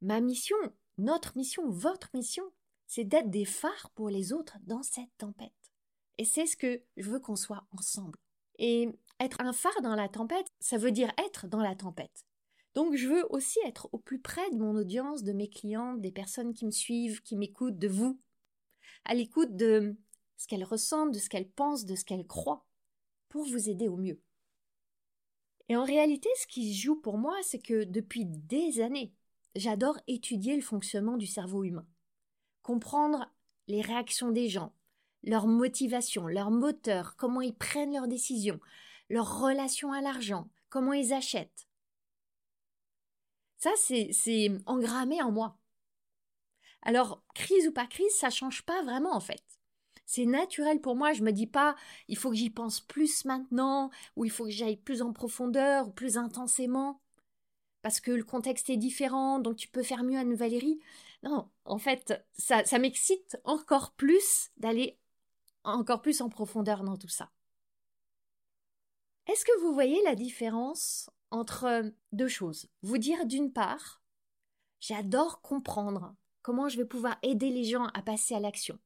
ma 0.00 0.20
mission, 0.20 0.56
notre 0.98 1.36
mission, 1.36 1.68
votre 1.68 2.10
mission, 2.14 2.44
c'est 2.94 3.04
d'être 3.04 3.30
des 3.30 3.46
phares 3.46 3.90
pour 3.94 4.10
les 4.10 4.34
autres 4.34 4.58
dans 4.64 4.82
cette 4.82 5.16
tempête. 5.16 5.72
Et 6.18 6.26
c'est 6.26 6.44
ce 6.44 6.58
que 6.58 6.82
je 6.98 7.10
veux 7.10 7.20
qu'on 7.20 7.36
soit 7.36 7.66
ensemble. 7.70 8.18
Et 8.58 8.86
être 9.18 9.40
un 9.40 9.54
phare 9.54 9.80
dans 9.82 9.94
la 9.94 10.10
tempête, 10.10 10.46
ça 10.60 10.76
veut 10.76 10.92
dire 10.92 11.10
être 11.16 11.48
dans 11.48 11.62
la 11.62 11.74
tempête. 11.74 12.26
Donc 12.74 12.94
je 12.94 13.08
veux 13.08 13.24
aussi 13.30 13.58
être 13.64 13.88
au 13.92 13.98
plus 13.98 14.20
près 14.20 14.50
de 14.50 14.58
mon 14.58 14.76
audience, 14.76 15.22
de 15.22 15.32
mes 15.32 15.48
clients, 15.48 15.94
des 15.94 16.12
personnes 16.12 16.52
qui 16.52 16.66
me 16.66 16.70
suivent, 16.70 17.22
qui 17.22 17.34
m'écoutent, 17.34 17.78
de 17.78 17.88
vous, 17.88 18.20
à 19.06 19.14
l'écoute 19.14 19.56
de 19.56 19.96
ce 20.36 20.46
qu'elles 20.46 20.62
ressentent, 20.62 21.14
de 21.14 21.18
ce 21.18 21.30
qu'elles 21.30 21.48
pensent, 21.48 21.86
de 21.86 21.94
ce 21.94 22.04
qu'elles 22.04 22.26
croient, 22.26 22.66
pour 23.30 23.46
vous 23.46 23.70
aider 23.70 23.88
au 23.88 23.96
mieux. 23.96 24.20
Et 25.70 25.76
en 25.76 25.84
réalité, 25.84 26.28
ce 26.38 26.46
qui 26.46 26.74
joue 26.74 26.96
pour 26.96 27.16
moi, 27.16 27.38
c'est 27.42 27.62
que 27.62 27.84
depuis 27.84 28.26
des 28.26 28.82
années, 28.82 29.14
j'adore 29.56 29.98
étudier 30.08 30.56
le 30.56 30.62
fonctionnement 30.62 31.16
du 31.16 31.26
cerveau 31.26 31.64
humain, 31.64 31.86
comprendre 32.62 33.30
les 33.68 33.80
réactions 33.80 34.30
des 34.30 34.48
gens, 34.48 34.72
leur 35.22 35.46
motivation, 35.46 36.26
leur 36.26 36.50
moteur, 36.50 37.16
comment 37.16 37.40
ils 37.40 37.54
prennent 37.54 37.92
leurs 37.92 38.08
décisions, 38.08 38.60
leur 39.08 39.40
relation 39.40 39.92
à 39.92 40.00
l'argent, 40.00 40.48
comment 40.68 40.92
ils 40.92 41.12
achètent. 41.12 41.68
Ça, 43.58 43.70
c'est 43.78 44.50
engrammé 44.66 45.22
en 45.22 45.30
moi. 45.30 45.56
Alors, 46.82 47.22
crise 47.34 47.68
ou 47.68 47.72
pas 47.72 47.86
crise, 47.86 48.12
ça 48.16 48.30
change 48.30 48.62
pas 48.62 48.82
vraiment 48.82 49.14
en 49.14 49.20
fait. 49.20 49.44
C'est 50.04 50.26
naturel 50.26 50.80
pour 50.80 50.96
moi, 50.96 51.12
je 51.12 51.22
me 51.22 51.30
dis 51.30 51.46
pas 51.46 51.76
il 52.08 52.16
faut 52.16 52.30
que 52.30 52.36
j'y 52.36 52.50
pense 52.50 52.80
plus 52.80 53.24
maintenant 53.24 53.90
ou 54.16 54.24
il 54.24 54.30
faut 54.30 54.44
que 54.44 54.50
j'aille 54.50 54.76
plus 54.76 55.00
en 55.00 55.12
profondeur 55.12 55.88
ou 55.88 55.92
plus 55.92 56.18
intensément 56.18 57.00
parce 57.82 58.00
que 58.00 58.12
le 58.12 58.24
contexte 58.24 58.70
est 58.70 58.76
différent, 58.76 59.38
donc 59.38 59.56
tu 59.56 59.68
peux 59.68 59.82
faire 59.82 60.04
mieux 60.04 60.18
à 60.18 60.24
Valérie. 60.24 60.80
Non, 61.22 61.50
en 61.64 61.78
fait, 61.78 62.12
ça, 62.34 62.78
m'excite 62.78 63.38
encore 63.44 63.92
plus 63.92 64.50
d'aller 64.56 64.98
encore 65.64 66.02
plus 66.02 66.20
en 66.20 66.28
profondeur 66.28 66.82
dans 66.82 66.96
tout 66.96 67.08
ça. 67.08 67.30
Est-ce 69.28 69.44
que 69.44 69.60
vous 69.60 69.72
voyez 69.72 70.02
la 70.02 70.16
différence 70.16 71.08
entre 71.30 71.92
deux 72.10 72.28
choses? 72.28 72.68
Vous 72.82 72.98
dire 72.98 73.24
d'une 73.26 73.52
part, 73.52 74.02
j'adore 74.80 75.40
comprendre 75.42 76.16
comment 76.42 76.68
je 76.68 76.76
vais 76.76 76.84
pouvoir 76.84 77.16
aider 77.22 77.50
les 77.50 77.64
gens 77.64 77.86
à 77.94 78.02
passer 78.02 78.34
à 78.34 78.40
l'action, 78.40 78.80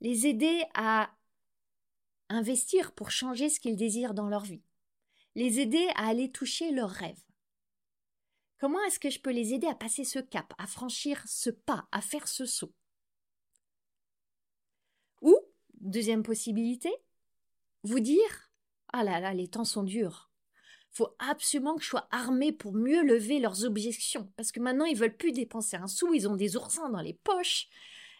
les 0.00 0.26
aider 0.26 0.62
à 0.74 1.10
investir 2.28 2.92
pour 2.92 3.10
changer 3.10 3.48
ce 3.48 3.58
qu'ils 3.58 3.76
désirent 3.76 4.12
dans 4.12 4.28
leur 4.28 4.44
vie, 4.44 4.62
les 5.34 5.60
aider 5.60 5.88
à 5.94 6.08
aller 6.08 6.30
toucher 6.30 6.70
leurs 6.72 6.90
rêves. 6.90 7.27
Comment 8.58 8.82
est-ce 8.84 8.98
que 8.98 9.10
je 9.10 9.20
peux 9.20 9.30
les 9.30 9.54
aider 9.54 9.68
à 9.68 9.74
passer 9.74 10.04
ce 10.04 10.18
cap, 10.18 10.52
à 10.58 10.66
franchir 10.66 11.22
ce 11.26 11.50
pas, 11.50 11.86
à 11.92 12.00
faire 12.00 12.26
ce 12.26 12.44
saut? 12.44 12.72
Ou 15.22 15.36
Deuxième 15.80 16.24
possibilité, 16.24 16.92
vous 17.84 18.00
dire 18.00 18.50
Ah 18.92 19.04
là 19.04 19.20
là, 19.20 19.32
les 19.32 19.46
temps 19.46 19.64
sont 19.64 19.84
durs. 19.84 20.30
Faut 20.90 21.14
absolument 21.20 21.76
que 21.76 21.82
je 21.82 21.88
sois 21.88 22.08
armé 22.10 22.50
pour 22.50 22.72
mieux 22.72 23.04
lever 23.04 23.38
leurs 23.38 23.64
objections, 23.64 24.32
parce 24.36 24.50
que 24.50 24.58
maintenant 24.58 24.86
ils 24.86 24.96
veulent 24.96 25.16
plus 25.16 25.32
dépenser 25.32 25.76
un 25.76 25.86
sou, 25.86 26.12
ils 26.14 26.28
ont 26.28 26.34
des 26.34 26.56
oursins 26.56 26.88
dans 26.88 27.00
les 27.00 27.14
poches, 27.14 27.68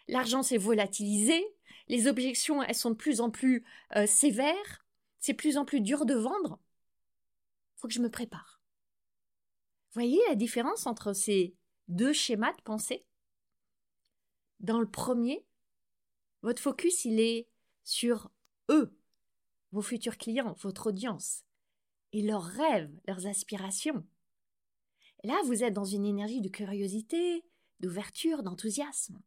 l'argent 0.07 0.43
s'est 0.43 0.57
volatilisé, 0.57 1.45
les 1.89 2.07
objections 2.07 2.63
elles 2.63 2.75
sont 2.75 2.91
de 2.91 2.95
plus 2.95 3.19
en 3.19 3.29
plus 3.29 3.65
euh, 3.97 4.05
sévères, 4.05 4.85
c'est 5.19 5.33
plus 5.33 5.57
en 5.57 5.65
plus 5.65 5.81
dur 5.81 6.05
de 6.05 6.13
vendre. 6.13 6.59
Faut 7.75 7.87
que 7.89 7.93
je 7.93 8.01
me 8.01 8.09
prépare. 8.09 8.58
Voyez 9.91 10.19
la 10.27 10.35
différence 10.35 10.85
entre 10.85 11.13
ces 11.13 11.55
deux 11.87 12.13
schémas 12.13 12.53
de 12.53 12.61
pensée? 12.61 13.05
Dans 14.59 14.79
le 14.79 14.89
premier, 14.89 15.45
votre 16.41 16.61
focus, 16.61 17.05
il 17.05 17.19
est 17.19 17.47
sur 17.83 18.29
eux, 18.69 18.95
vos 19.71 19.81
futurs 19.81 20.17
clients, 20.17 20.53
votre 20.59 20.87
audience, 20.87 21.43
et 22.11 22.21
leurs 22.21 22.43
rêves, 22.43 22.91
leurs 23.07 23.25
aspirations. 23.25 24.05
Là, 25.23 25.39
vous 25.45 25.63
êtes 25.63 25.73
dans 25.73 25.85
une 25.85 26.05
énergie 26.05 26.41
de 26.41 26.49
curiosité, 26.49 27.43
d'ouverture, 27.79 28.43
d'enthousiasme. 28.43 29.21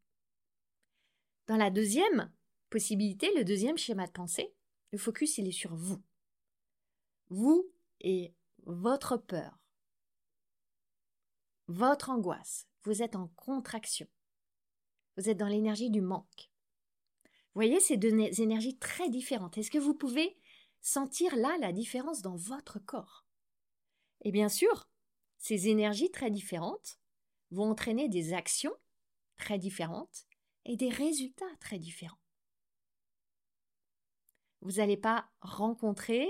Dans 1.47 1.57
la 1.57 1.71
deuxième 1.71 2.33
possibilité, 2.71 3.31
le 3.37 3.45
deuxième 3.45 3.79
schéma 3.79 4.07
de 4.07 4.13
pensée, 4.13 4.55
le 4.93 4.99
focus, 4.99 5.39
il 5.39 5.49
est 5.49 5.53
sur 5.53 5.75
vous. 5.75 6.03
Vous 7.29 7.71
et 8.01 8.35
votre 8.65 9.17
peur, 9.17 9.62
votre 11.69 12.11
angoisse. 12.11 12.67
Vous 12.85 13.03
êtes 13.03 13.17
en 13.17 13.29
contraction. 13.37 14.07
Vous 15.17 15.29
êtes 15.29 15.37
dans 15.37 15.49
l'énergie 15.49 15.91
du 15.91 16.01
manque. 16.01 16.51
Vous 17.25 17.59
voyez, 17.59 17.81
c'est 17.81 17.97
deux 17.97 18.15
énergies 18.41 18.79
très 18.79 19.11
différentes. 19.11 19.59
Est-ce 19.59 19.71
que 19.71 19.79
vous 19.79 19.95
pouvez 19.95 20.39
sentir 20.81 21.37
là 21.37 21.57
la 21.61 21.73
différence 21.73 22.23
dans 22.23 22.37
votre 22.37 22.79
corps? 22.79 23.27
Et 24.23 24.33
bien 24.33 24.49
sûr, 24.49 24.89
ces 25.39 25.69
énergies 25.69 26.11
très 26.11 26.31
différentes 26.31 26.99
vont 27.51 27.71
entraîner 27.71 28.09
des 28.09 28.33
actions 28.33 28.75
très 29.37 29.59
différentes 29.59 30.25
et 30.65 30.77
des 30.77 30.89
résultats 30.89 31.45
très 31.61 31.79
différents. 31.79 32.21
Vous 34.63 34.73
n'allez 34.73 34.97
pas 34.97 35.29
rencontrer 35.41 36.29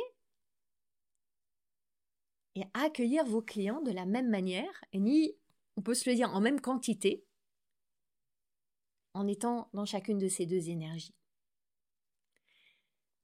et 2.54 2.64
accueillir 2.74 3.24
vos 3.24 3.42
clients 3.42 3.82
de 3.82 3.90
la 3.90 4.06
même 4.06 4.28
manière, 4.28 4.84
et 4.92 4.98
ni, 4.98 5.32
on 5.76 5.82
peut 5.82 5.94
se 5.94 6.08
le 6.08 6.16
dire, 6.16 6.34
en 6.34 6.40
même 6.40 6.60
quantité, 6.60 7.24
en 9.14 9.26
étant 9.26 9.68
dans 9.72 9.84
chacune 9.84 10.18
de 10.18 10.28
ces 10.28 10.46
deux 10.46 10.68
énergies. 10.68 11.14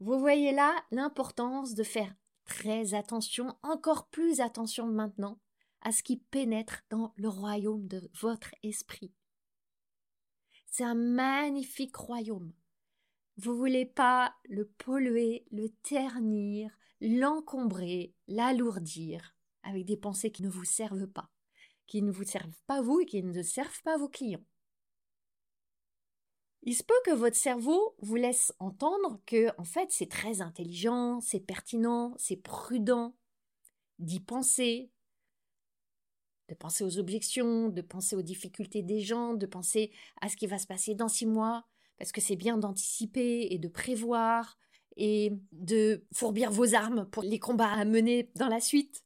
Vous 0.00 0.18
voyez 0.18 0.52
là 0.52 0.74
l'importance 0.90 1.74
de 1.74 1.82
faire 1.82 2.14
très 2.44 2.94
attention, 2.94 3.56
encore 3.62 4.08
plus 4.08 4.40
attention 4.40 4.86
maintenant, 4.86 5.40
à 5.80 5.92
ce 5.92 6.02
qui 6.02 6.16
pénètre 6.16 6.82
dans 6.90 7.12
le 7.16 7.28
royaume 7.28 7.86
de 7.86 8.10
votre 8.20 8.54
esprit. 8.62 9.12
C'est 10.66 10.84
un 10.84 10.94
magnifique 10.94 11.96
royaume. 11.96 12.52
Vous 13.36 13.56
voulez 13.56 13.86
pas 13.86 14.34
le 14.48 14.66
polluer, 14.66 15.44
le 15.50 15.68
ternir, 15.82 16.76
l'encombrer, 17.00 18.14
l'alourdir 18.26 19.34
avec 19.62 19.84
des 19.84 19.96
pensées 19.96 20.30
qui 20.30 20.42
ne 20.42 20.48
vous 20.48 20.64
servent 20.64 21.06
pas, 21.06 21.30
qui 21.86 22.02
ne 22.02 22.10
vous 22.10 22.24
servent 22.24 22.62
pas 22.66 22.80
vous 22.80 23.00
et 23.00 23.06
qui 23.06 23.22
ne 23.22 23.42
servent 23.42 23.82
pas 23.82 23.96
vos 23.96 24.08
clients. 24.08 24.44
Il 26.62 26.74
se 26.74 26.82
peut 26.82 27.00
que 27.04 27.14
votre 27.14 27.36
cerveau 27.36 27.94
vous 28.00 28.16
laisse 28.16 28.52
entendre 28.58 29.20
que, 29.26 29.48
en 29.58 29.64
fait, 29.64 29.90
c'est 29.90 30.10
très 30.10 30.40
intelligent, 30.40 31.20
c'est 31.20 31.40
pertinent, 31.40 32.14
c'est 32.18 32.36
prudent 32.36 33.16
d'y 33.98 34.20
penser, 34.20 34.90
de 36.48 36.54
penser 36.54 36.84
aux 36.84 36.98
objections, 36.98 37.68
de 37.68 37.80
penser 37.80 38.16
aux 38.16 38.22
difficultés 38.22 38.82
des 38.82 39.00
gens, 39.00 39.34
de 39.34 39.46
penser 39.46 39.92
à 40.20 40.28
ce 40.28 40.36
qui 40.36 40.46
va 40.46 40.58
se 40.58 40.66
passer 40.66 40.94
dans 40.94 41.08
six 41.08 41.26
mois, 41.26 41.64
parce 41.96 42.12
que 42.12 42.20
c'est 42.20 42.36
bien 42.36 42.58
d'anticiper 42.58 43.48
et 43.50 43.58
de 43.58 43.68
prévoir 43.68 44.58
et 44.98 45.32
de 45.52 46.04
fourbir 46.12 46.50
vos 46.50 46.74
armes 46.74 47.08
pour 47.08 47.22
les 47.22 47.38
combats 47.38 47.72
à 47.72 47.84
mener 47.84 48.30
dans 48.34 48.48
la 48.48 48.60
suite. 48.60 49.04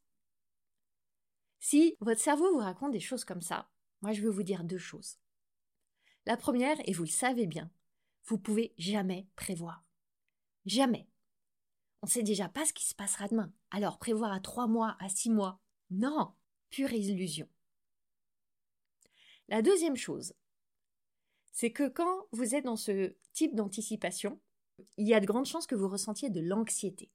Si 1.61 1.97
votre 2.01 2.21
cerveau 2.21 2.51
vous 2.51 2.59
raconte 2.59 2.93
des 2.93 3.01
choses 3.01 3.25
comme 3.25 3.43
ça, 3.43 3.71
moi 4.01 4.13
je 4.13 4.23
veux 4.23 4.31
vous 4.31 4.43
dire 4.43 4.65
deux 4.65 4.79
choses. 4.79 5.19
La 6.25 6.37
première, 6.37 6.77
et 6.89 6.93
vous 6.93 7.05
le 7.05 7.09
savez 7.09 7.47
bien, 7.47 7.71
vous 8.25 8.39
pouvez 8.39 8.75
jamais 8.79 9.29
prévoir. 9.37 9.85
Jamais. 10.65 11.09
On 12.01 12.07
ne 12.07 12.11
sait 12.11 12.23
déjà 12.23 12.49
pas 12.49 12.65
ce 12.65 12.73
qui 12.73 12.87
se 12.87 12.95
passera 12.95 13.29
demain. 13.29 13.53
Alors 13.71 13.99
prévoir 13.99 14.33
à 14.33 14.41
trois 14.41 14.67
mois, 14.67 14.97
à 14.99 15.09
six 15.09 15.31
mois, 15.31 15.61
non, 15.91 16.33
pure 16.71 16.93
illusion. 16.93 17.49
La 19.49 19.61
deuxième 19.61 19.97
chose, 19.97 20.35
c'est 21.53 21.71
que 21.71 21.89
quand 21.89 22.27
vous 22.33 22.55
êtes 22.55 22.65
dans 22.65 22.77
ce 22.77 23.15
type 23.35 23.55
d'anticipation, 23.55 24.41
il 24.97 25.09
y 25.09 25.15
a 25.15 25.21
de 25.21 25.27
grandes 25.27 25.47
chances 25.47 25.67
que 25.67 25.75
vous 25.75 25.89
ressentiez 25.89 26.31
de 26.31 26.41
l'anxiété. 26.41 27.11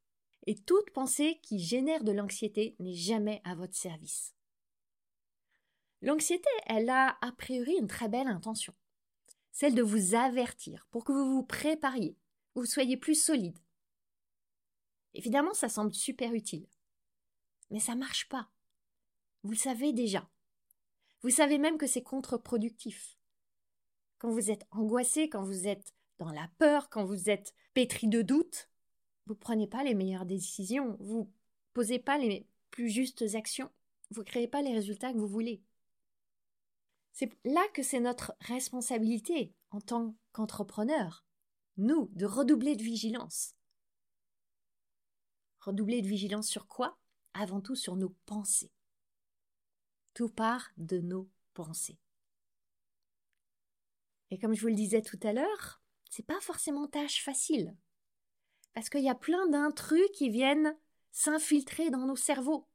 Et 0.45 0.55
toute 0.55 0.91
pensée 0.91 1.39
qui 1.43 1.59
génère 1.59 2.03
de 2.03 2.11
l'anxiété 2.11 2.75
n'est 2.79 2.93
jamais 2.93 3.41
à 3.43 3.55
votre 3.55 3.75
service. 3.75 4.33
L'anxiété, 6.01 6.49
elle 6.67 6.89
a 6.89 7.17
a 7.21 7.31
priori 7.31 7.75
une 7.79 7.87
très 7.87 8.07
belle 8.07 8.27
intention, 8.27 8.73
celle 9.51 9.73
de 9.73 9.81
vous 9.81 10.15
avertir 10.15 10.87
pour 10.91 11.03
que 11.03 11.11
vous 11.11 11.33
vous 11.33 11.43
prépariez, 11.43 12.17
vous 12.55 12.65
soyez 12.65 12.97
plus 12.97 13.15
solide. 13.15 13.57
Évidemment, 15.13 15.53
ça 15.53 15.69
semble 15.69 15.93
super 15.93 16.33
utile, 16.33 16.67
mais 17.71 17.79
ça 17.79 17.95
marche 17.95 18.29
pas. 18.29 18.49
Vous 19.43 19.51
le 19.51 19.57
savez 19.57 19.91
déjà. 19.91 20.29
Vous 21.23 21.31
savez 21.31 21.57
même 21.57 21.77
que 21.77 21.87
c'est 21.87 22.03
contre-productif. 22.03 23.17
Quand 24.19 24.29
vous 24.29 24.51
êtes 24.51 24.67
angoissé, 24.71 25.29
quand 25.29 25.43
vous 25.43 25.67
êtes 25.67 25.93
dans 26.19 26.31
la 26.31 26.49
peur, 26.57 26.89
quand 26.89 27.05
vous 27.05 27.29
êtes 27.29 27.53
pétri 27.73 28.07
de 28.07 28.21
doutes, 28.21 28.69
vous 29.25 29.33
ne 29.33 29.39
prenez 29.39 29.67
pas 29.67 29.83
les 29.83 29.93
meilleures 29.93 30.25
décisions, 30.25 30.97
vous 30.99 31.31
posez 31.73 31.99
pas 31.99 32.17
les 32.17 32.47
plus 32.71 32.89
justes 32.89 33.35
actions, 33.35 33.69
vous 34.11 34.21
ne 34.21 34.25
créez 34.25 34.47
pas 34.47 34.61
les 34.61 34.73
résultats 34.73 35.11
que 35.11 35.17
vous 35.17 35.27
voulez. 35.27 35.61
C'est 37.11 37.31
là 37.45 37.67
que 37.73 37.83
c'est 37.83 37.99
notre 37.99 38.35
responsabilité 38.41 39.53
en 39.71 39.81
tant 39.81 40.15
qu'entrepreneur, 40.31 41.25
nous, 41.77 42.09
de 42.13 42.25
redoubler 42.25 42.75
de 42.75 42.83
vigilance. 42.83 43.55
Redoubler 45.59 46.01
de 46.01 46.07
vigilance 46.07 46.47
sur 46.47 46.67
quoi? 46.67 46.97
Avant 47.33 47.61
tout 47.61 47.75
sur 47.75 47.95
nos 47.95 48.15
pensées. 48.25 48.71
Tout 50.13 50.29
part 50.29 50.69
de 50.77 50.99
nos 50.99 51.29
pensées. 51.53 51.99
Et 54.31 54.39
comme 54.39 54.53
je 54.53 54.61
vous 54.61 54.67
le 54.67 54.75
disais 54.75 55.01
tout 55.01 55.19
à 55.23 55.33
l'heure, 55.33 55.81
c'est 56.09 56.25
pas 56.25 56.39
forcément 56.41 56.87
tâche 56.87 57.23
facile. 57.23 57.75
Parce 58.73 58.89
qu'il 58.89 59.03
y 59.03 59.09
a 59.09 59.15
plein 59.15 59.47
d'intrus 59.47 60.07
qui 60.13 60.29
viennent 60.29 60.77
s'infiltrer 61.11 61.89
dans 61.89 62.05
nos 62.05 62.15
cerveaux. 62.15 62.67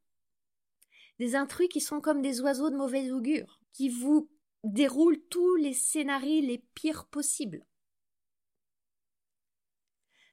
Des 1.19 1.37
intrus 1.37 1.69
qui 1.69 1.81
sont 1.81 2.01
comme 2.01 2.23
des 2.23 2.41
oiseaux 2.41 2.71
de 2.71 2.77
mauvais 2.77 3.11
augure, 3.11 3.61
qui 3.73 3.89
vous 3.89 4.31
déroulent 4.65 5.23
tous 5.29 5.57
les 5.57 5.75
scénarios 5.75 6.41
les 6.41 6.59
pires 6.75 7.07
possibles. 7.07 7.65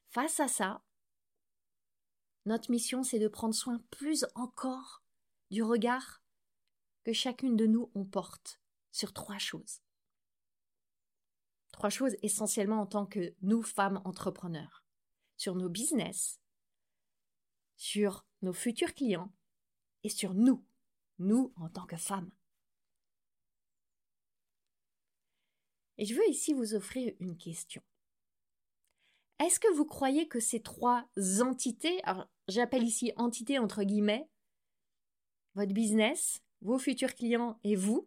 Face 0.08 0.40
à 0.40 0.48
ça, 0.48 0.82
notre 2.46 2.70
mission, 2.70 3.02
c'est 3.02 3.18
de 3.18 3.28
prendre 3.28 3.54
soin 3.54 3.80
plus 3.90 4.26
encore 4.34 5.04
du 5.50 5.62
regard 5.62 6.22
que 7.04 7.12
chacune 7.12 7.56
de 7.56 7.66
nous 7.66 7.86
porte 8.10 8.60
sur 8.90 9.12
trois 9.12 9.38
choses. 9.38 9.82
Trois 11.80 11.88
choses 11.88 12.18
essentiellement 12.20 12.82
en 12.82 12.86
tant 12.86 13.06
que 13.06 13.34
nous, 13.40 13.62
femmes 13.62 14.02
entrepreneurs. 14.04 14.84
Sur 15.38 15.54
nos 15.54 15.70
business, 15.70 16.38
sur 17.78 18.26
nos 18.42 18.52
futurs 18.52 18.92
clients 18.92 19.32
et 20.02 20.10
sur 20.10 20.34
nous, 20.34 20.62
nous 21.20 21.54
en 21.56 21.70
tant 21.70 21.86
que 21.86 21.96
femmes. 21.96 22.30
Et 25.96 26.04
je 26.04 26.14
veux 26.14 26.28
ici 26.28 26.52
vous 26.52 26.74
offrir 26.74 27.14
une 27.18 27.38
question. 27.38 27.82
Est-ce 29.38 29.58
que 29.58 29.72
vous 29.74 29.86
croyez 29.86 30.28
que 30.28 30.38
ces 30.38 30.60
trois 30.60 31.08
entités, 31.40 32.04
alors 32.04 32.28
j'appelle 32.46 32.84
ici 32.84 33.14
entités 33.16 33.58
entre 33.58 33.84
guillemets, 33.84 34.28
votre 35.54 35.72
business, 35.72 36.42
vos 36.60 36.78
futurs 36.78 37.14
clients 37.14 37.58
et 37.64 37.74
vous, 37.74 38.06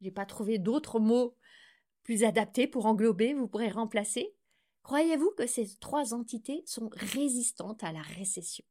j'ai 0.00 0.12
pas 0.12 0.24
trouvé 0.24 0.58
d'autres 0.58 1.00
mots 1.00 1.36
plus 2.10 2.24
adapté 2.24 2.66
pour 2.66 2.86
englober, 2.86 3.34
vous 3.34 3.46
pourrez 3.46 3.70
remplacer. 3.70 4.34
Croyez-vous 4.82 5.30
que 5.38 5.46
ces 5.46 5.76
trois 5.76 6.12
entités 6.12 6.64
sont 6.66 6.90
résistantes 6.92 7.84
à 7.84 7.92
la 7.92 8.02
récession? 8.02 8.64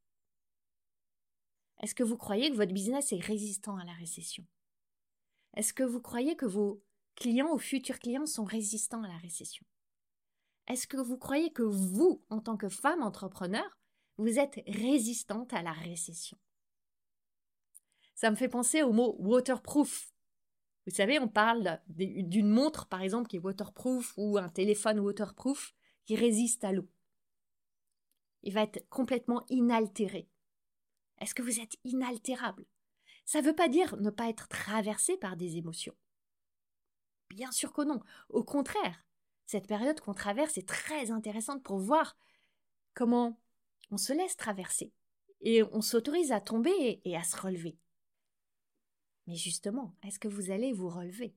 Est-ce 1.80 1.94
que 1.94 2.02
vous 2.02 2.18
croyez 2.18 2.50
que 2.50 2.56
votre 2.56 2.74
business 2.74 3.14
est 3.14 3.24
résistant 3.24 3.78
à 3.78 3.84
la 3.86 3.94
récession? 3.94 4.44
Est-ce 5.56 5.72
que 5.72 5.82
vous 5.82 6.02
croyez 6.02 6.36
que 6.36 6.44
vos 6.44 6.82
clients 7.14 7.54
ou 7.54 7.58
futurs 7.58 7.98
clients 7.98 8.26
sont 8.26 8.44
résistants 8.44 9.04
à 9.04 9.08
la 9.08 9.16
récession? 9.16 9.64
Est-ce 10.68 10.86
que 10.86 10.98
vous 10.98 11.16
croyez 11.16 11.50
que 11.50 11.62
vous, 11.62 12.22
en 12.28 12.42
tant 12.42 12.58
que 12.58 12.68
femme 12.68 13.02
entrepreneur, 13.02 13.78
vous 14.18 14.38
êtes 14.38 14.60
résistante 14.66 15.54
à 15.54 15.62
la 15.62 15.72
récession? 15.72 16.36
Ça 18.16 18.30
me 18.30 18.36
fait 18.36 18.50
penser 18.50 18.82
au 18.82 18.92
mot 18.92 19.16
waterproof. 19.18 20.09
Vous 20.86 20.94
savez, 20.94 21.18
on 21.18 21.28
parle 21.28 21.80
d'une 21.88 22.48
montre, 22.48 22.86
par 22.86 23.02
exemple, 23.02 23.28
qui 23.28 23.36
est 23.36 23.40
waterproof 23.40 24.14
ou 24.16 24.38
un 24.38 24.48
téléphone 24.48 25.00
waterproof 25.00 25.74
qui 26.04 26.16
résiste 26.16 26.64
à 26.64 26.72
l'eau. 26.72 26.88
Il 28.42 28.54
va 28.54 28.62
être 28.62 28.88
complètement 28.88 29.44
inaltéré. 29.50 30.28
Est-ce 31.20 31.34
que 31.34 31.42
vous 31.42 31.60
êtes 31.60 31.76
inaltérable? 31.84 32.64
Ça 33.26 33.40
ne 33.40 33.46
veut 33.46 33.54
pas 33.54 33.68
dire 33.68 33.96
ne 33.98 34.10
pas 34.10 34.28
être 34.28 34.48
traversé 34.48 35.16
par 35.18 35.36
des 35.36 35.56
émotions. 35.56 35.94
Bien 37.28 37.52
sûr 37.52 37.72
que 37.72 37.82
non. 37.82 38.00
Au 38.28 38.42
contraire, 38.42 39.04
cette 39.46 39.66
période 39.66 40.00
qu'on 40.00 40.14
traverse 40.14 40.58
est 40.58 40.66
très 40.66 41.10
intéressante 41.10 41.62
pour 41.62 41.78
voir 41.78 42.16
comment 42.94 43.38
on 43.90 43.98
se 43.98 44.12
laisse 44.12 44.36
traverser 44.36 44.92
et 45.42 45.62
on 45.62 45.80
s'autorise 45.80 46.32
à 46.32 46.40
tomber 46.40 47.00
et 47.04 47.16
à 47.16 47.22
se 47.22 47.36
relever. 47.36 47.78
Mais 49.30 49.36
justement, 49.36 49.94
est-ce 50.02 50.18
que 50.18 50.26
vous 50.26 50.50
allez 50.50 50.72
vous 50.72 50.88
relever? 50.88 51.36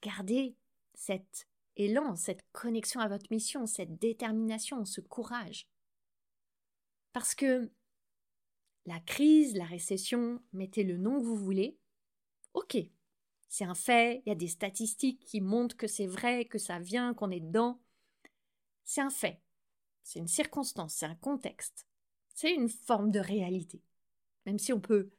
Gardez 0.00 0.56
cet 0.94 1.46
élan, 1.76 2.16
cette 2.16 2.42
connexion 2.52 3.00
à 3.00 3.08
votre 3.08 3.30
mission, 3.30 3.66
cette 3.66 3.98
détermination, 3.98 4.86
ce 4.86 5.02
courage. 5.02 5.68
Parce 7.12 7.34
que 7.34 7.70
la 8.86 8.98
crise, 9.00 9.54
la 9.56 9.66
récession, 9.66 10.42
mettez 10.54 10.84
le 10.84 10.96
nom 10.96 11.20
que 11.20 11.26
vous 11.26 11.36
voulez, 11.36 11.76
ok, 12.54 12.78
c'est 13.50 13.64
un 13.66 13.74
fait, 13.74 14.22
il 14.24 14.30
y 14.30 14.32
a 14.32 14.34
des 14.34 14.48
statistiques 14.48 15.22
qui 15.26 15.42
montrent 15.42 15.76
que 15.76 15.86
c'est 15.86 16.06
vrai, 16.06 16.46
que 16.46 16.56
ça 16.56 16.78
vient, 16.78 17.12
qu'on 17.12 17.30
est 17.30 17.40
dedans. 17.40 17.78
C'est 18.84 19.02
un 19.02 19.10
fait, 19.10 19.38
c'est 20.02 20.18
une 20.18 20.28
circonstance, 20.28 20.94
c'est 20.94 21.04
un 21.04 21.16
contexte, 21.16 21.86
c'est 22.34 22.54
une 22.54 22.70
forme 22.70 23.10
de 23.10 23.20
réalité. 23.20 23.82
Même 24.46 24.58
si 24.58 24.72
on 24.72 24.80
peut 24.80 25.10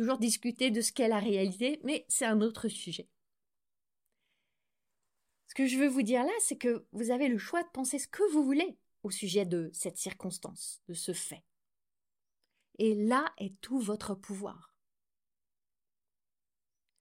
toujours 0.00 0.16
discuter 0.16 0.70
de 0.70 0.80
ce 0.80 0.92
qu'est 0.92 1.08
la 1.08 1.18
réalité, 1.18 1.78
mais 1.84 2.06
c'est 2.08 2.24
un 2.24 2.40
autre 2.40 2.68
sujet. 2.68 3.06
Ce 5.46 5.54
que 5.54 5.66
je 5.66 5.76
veux 5.76 5.88
vous 5.88 6.00
dire 6.00 6.24
là, 6.24 6.32
c'est 6.38 6.56
que 6.56 6.86
vous 6.92 7.10
avez 7.10 7.28
le 7.28 7.36
choix 7.36 7.62
de 7.62 7.68
penser 7.68 7.98
ce 7.98 8.08
que 8.08 8.22
vous 8.32 8.42
voulez 8.42 8.78
au 9.02 9.10
sujet 9.10 9.44
de 9.44 9.68
cette 9.74 9.98
circonstance, 9.98 10.80
de 10.88 10.94
ce 10.94 11.12
fait. 11.12 11.44
Et 12.78 12.94
là 12.94 13.30
est 13.36 13.60
tout 13.60 13.78
votre 13.78 14.14
pouvoir. 14.14 14.74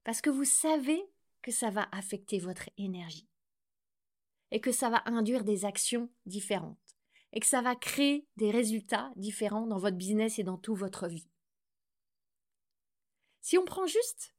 Parce 0.04 0.20
que 0.20 0.30
vous 0.30 0.44
savez 0.44 1.02
que 1.42 1.52
ça 1.52 1.70
va 1.70 1.88
affecter 1.94 2.38
votre 2.40 2.70
énergie. 2.78 3.30
Et 4.52 4.60
que 4.60 4.74
ça 4.74 4.90
va 4.90 5.04
induire 5.06 5.46
des 5.46 5.64
actions 5.64 6.10
différentes. 6.26 6.98
Et 7.32 7.40
que 7.40 7.48
ça 7.48 7.62
va 7.62 7.78
créer 7.78 8.28
des 8.36 8.52
résultats 8.52 9.14
différents 9.16 9.68
dans 9.68 9.78
votre 9.78 9.96
business 9.96 10.38
et 10.38 10.44
dans 10.44 10.58
toute 10.58 10.78
votre 10.78 11.08
vie. 11.08 11.30
Si 13.50 13.58
on 13.58 13.66
prend 13.66 13.88
juste 13.88 14.36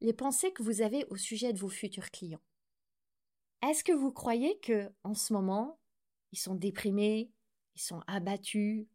les 0.00 0.14
pensées 0.14 0.50
que 0.50 0.62
vous 0.62 0.80
avez 0.80 1.04
au 1.10 1.16
sujet 1.16 1.52
de 1.52 1.58
vos 1.58 1.68
futurs 1.68 2.10
clients, 2.10 2.40
est-ce 3.60 3.84
que 3.84 3.92
vous 3.92 4.12
croyez 4.12 4.58
que 4.60 4.90
en 5.04 5.12
ce 5.12 5.34
moment, 5.34 5.78
ils 6.32 6.38
sont 6.38 6.54
déprimés, 6.54 7.30
ils 7.74 7.82
sont 7.82 8.02
abattus, 8.06 8.86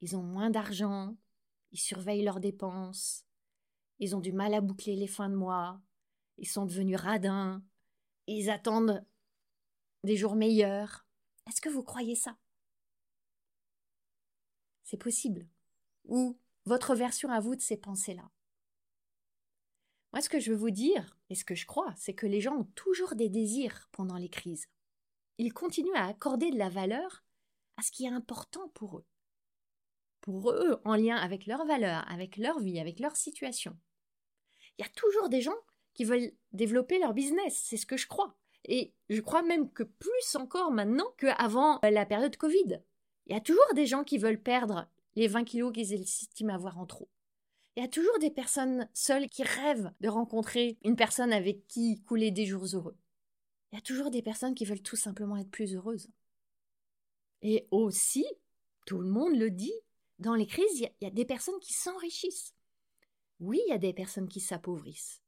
ils 0.00 0.16
ont 0.16 0.22
moins 0.22 0.48
d'argent, 0.48 1.16
ils 1.72 1.80
surveillent 1.80 2.22
leurs 2.22 2.38
dépenses, 2.38 3.24
ils 3.98 4.14
ont 4.14 4.20
du 4.20 4.32
mal 4.32 4.54
à 4.54 4.60
boucler 4.60 4.94
les 4.94 5.08
fins 5.08 5.28
de 5.28 5.34
mois, 5.34 5.82
ils 6.38 6.48
sont 6.48 6.64
devenus 6.64 7.00
radins, 7.00 7.64
ils 8.28 8.48
attendent 8.48 9.04
des 10.04 10.16
jours 10.16 10.36
meilleurs? 10.36 11.04
Est-ce 11.48 11.60
que 11.60 11.68
vous 11.68 11.82
croyez 11.82 12.14
ça? 12.14 12.36
C'est 14.84 15.02
possible. 15.02 15.48
Ou 16.04 16.38
votre 16.64 16.94
version 16.94 17.30
à 17.30 17.40
vous 17.40 17.56
de 17.56 17.60
ces 17.60 17.76
pensées-là. 17.76 18.30
Moi, 20.14 20.20
ce 20.20 20.28
que 20.28 20.38
je 20.38 20.52
veux 20.52 20.56
vous 20.56 20.70
dire, 20.70 21.16
et 21.28 21.34
ce 21.34 21.44
que 21.44 21.56
je 21.56 21.66
crois, 21.66 21.92
c'est 21.96 22.14
que 22.14 22.28
les 22.28 22.40
gens 22.40 22.54
ont 22.54 22.68
toujours 22.76 23.16
des 23.16 23.28
désirs 23.28 23.88
pendant 23.90 24.16
les 24.16 24.28
crises. 24.28 24.68
Ils 25.38 25.52
continuent 25.52 25.96
à 25.96 26.06
accorder 26.06 26.52
de 26.52 26.56
la 26.56 26.68
valeur 26.68 27.24
à 27.76 27.82
ce 27.82 27.90
qui 27.90 28.04
est 28.04 28.10
important 28.10 28.68
pour 28.74 28.98
eux. 28.98 29.04
Pour 30.20 30.52
eux, 30.52 30.80
en 30.84 30.94
lien 30.94 31.16
avec 31.16 31.46
leurs 31.46 31.66
valeurs, 31.66 32.08
avec 32.08 32.36
leur 32.36 32.60
vie, 32.60 32.78
avec 32.78 33.00
leur 33.00 33.16
situation. 33.16 33.76
Il 34.78 34.82
y 34.82 34.84
a 34.86 34.92
toujours 34.92 35.28
des 35.28 35.40
gens 35.40 35.58
qui 35.94 36.04
veulent 36.04 36.30
développer 36.52 37.00
leur 37.00 37.12
business, 37.12 37.60
c'est 37.64 37.76
ce 37.76 37.84
que 37.84 37.96
je 37.96 38.06
crois. 38.06 38.36
Et 38.66 38.94
je 39.08 39.20
crois 39.20 39.42
même 39.42 39.68
que 39.72 39.82
plus 39.82 40.36
encore 40.36 40.70
maintenant 40.70 41.12
qu'avant 41.18 41.80
la 41.82 42.06
période 42.06 42.36
Covid. 42.36 42.80
Il 43.26 43.34
y 43.34 43.36
a 43.36 43.40
toujours 43.40 43.74
des 43.74 43.86
gens 43.86 44.04
qui 44.04 44.18
veulent 44.18 44.40
perdre 44.40 44.86
les 45.16 45.26
20 45.26 45.42
kilos 45.42 45.72
qu'ils 45.72 45.92
estiment 45.92 46.54
avoir 46.54 46.78
en 46.78 46.86
trop. 46.86 47.08
Il 47.76 47.82
y 47.82 47.86
a 47.86 47.88
toujours 47.88 48.18
des 48.20 48.30
personnes 48.30 48.88
seules 48.94 49.28
qui 49.28 49.42
rêvent 49.42 49.92
de 50.00 50.08
rencontrer 50.08 50.78
une 50.84 50.96
personne 50.96 51.32
avec 51.32 51.66
qui 51.66 52.00
couler 52.02 52.30
des 52.30 52.46
jours 52.46 52.66
heureux. 52.72 52.96
Il 53.72 53.76
y 53.76 53.78
a 53.78 53.82
toujours 53.82 54.10
des 54.10 54.22
personnes 54.22 54.54
qui 54.54 54.64
veulent 54.64 54.82
tout 54.82 54.96
simplement 54.96 55.36
être 55.36 55.50
plus 55.50 55.74
heureuses. 55.74 56.08
Et 57.42 57.66
aussi, 57.72 58.24
tout 58.86 58.98
le 58.98 59.08
monde 59.08 59.36
le 59.36 59.50
dit, 59.50 59.74
dans 60.20 60.34
les 60.34 60.46
crises, 60.46 60.78
il 60.78 60.90
y 61.00 61.06
a, 61.06 61.10
des 61.10 61.24
personnes 61.24 61.58
qui 61.60 61.72
s'enrichissent. 61.72 62.54
Oui, 63.40 63.60
il 63.66 63.70
y 63.70 63.74
a 63.74 63.78
des 63.78 63.92
personnes 63.92 64.28
qui 64.28 64.40
s'appauvrissent. 64.40 65.20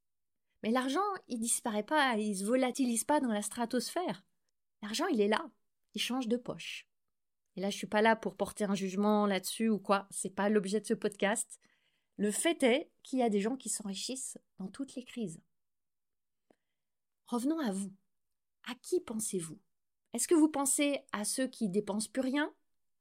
Mais 0.63 0.71
l'argent, 0.71 1.01
il 1.27 1.41
disparaît 1.41 1.83
pas, 1.83 2.17
il 2.17 2.37
se 2.37 2.45
volatilise 2.45 3.05
pas 3.05 3.21
dans 3.21 3.33
la 3.33 3.43
stratosphère. 3.43 4.25
L'argent, 4.83 5.07
il 5.09 5.21
est 5.21 5.29
là, 5.29 5.51
il 5.95 6.01
change 6.01 6.29
de 6.29 6.37
poche. 6.37 6.87
Et 7.57 7.61
là, 7.61 7.71
je 7.71 7.77
suis 7.77 7.87
pas 7.87 8.03
là 8.03 8.15
pour 8.15 8.37
porter 8.37 8.65
un 8.65 8.75
jugement 8.75 9.27
là-dessus 9.27 9.69
ou 9.69 9.79
quoi, 9.79 10.07
c'est 10.11 10.31
pas 10.31 10.49
l'objet 10.49 10.81
de 10.81 10.87
ce 10.87 10.95
podcast. 10.95 11.59
Le 12.17 12.31
fait 12.31 12.63
est 12.63 12.91
qu'il 13.03 13.19
y 13.19 13.23
a 13.23 13.29
des 13.29 13.41
gens 13.41 13.57
qui 13.57 13.69
s'enrichissent 13.69 14.39
dans 14.59 14.69
toutes 14.69 14.95
les 14.95 15.05
crises. 15.05 15.41
Revenons 17.27 17.59
à 17.59 17.73
vous. 17.73 17.93
À 18.65 18.75
qui 18.77 19.01
pensez-vous? 19.01 19.59
Est-ce 20.13 20.29
que 20.29 20.35
vous 20.35 20.49
pensez 20.49 21.01
à 21.13 21.25
ceux 21.25 21.47
qui 21.47 21.69
dépensent 21.69 22.11
plus 22.11 22.23
rien 22.23 22.55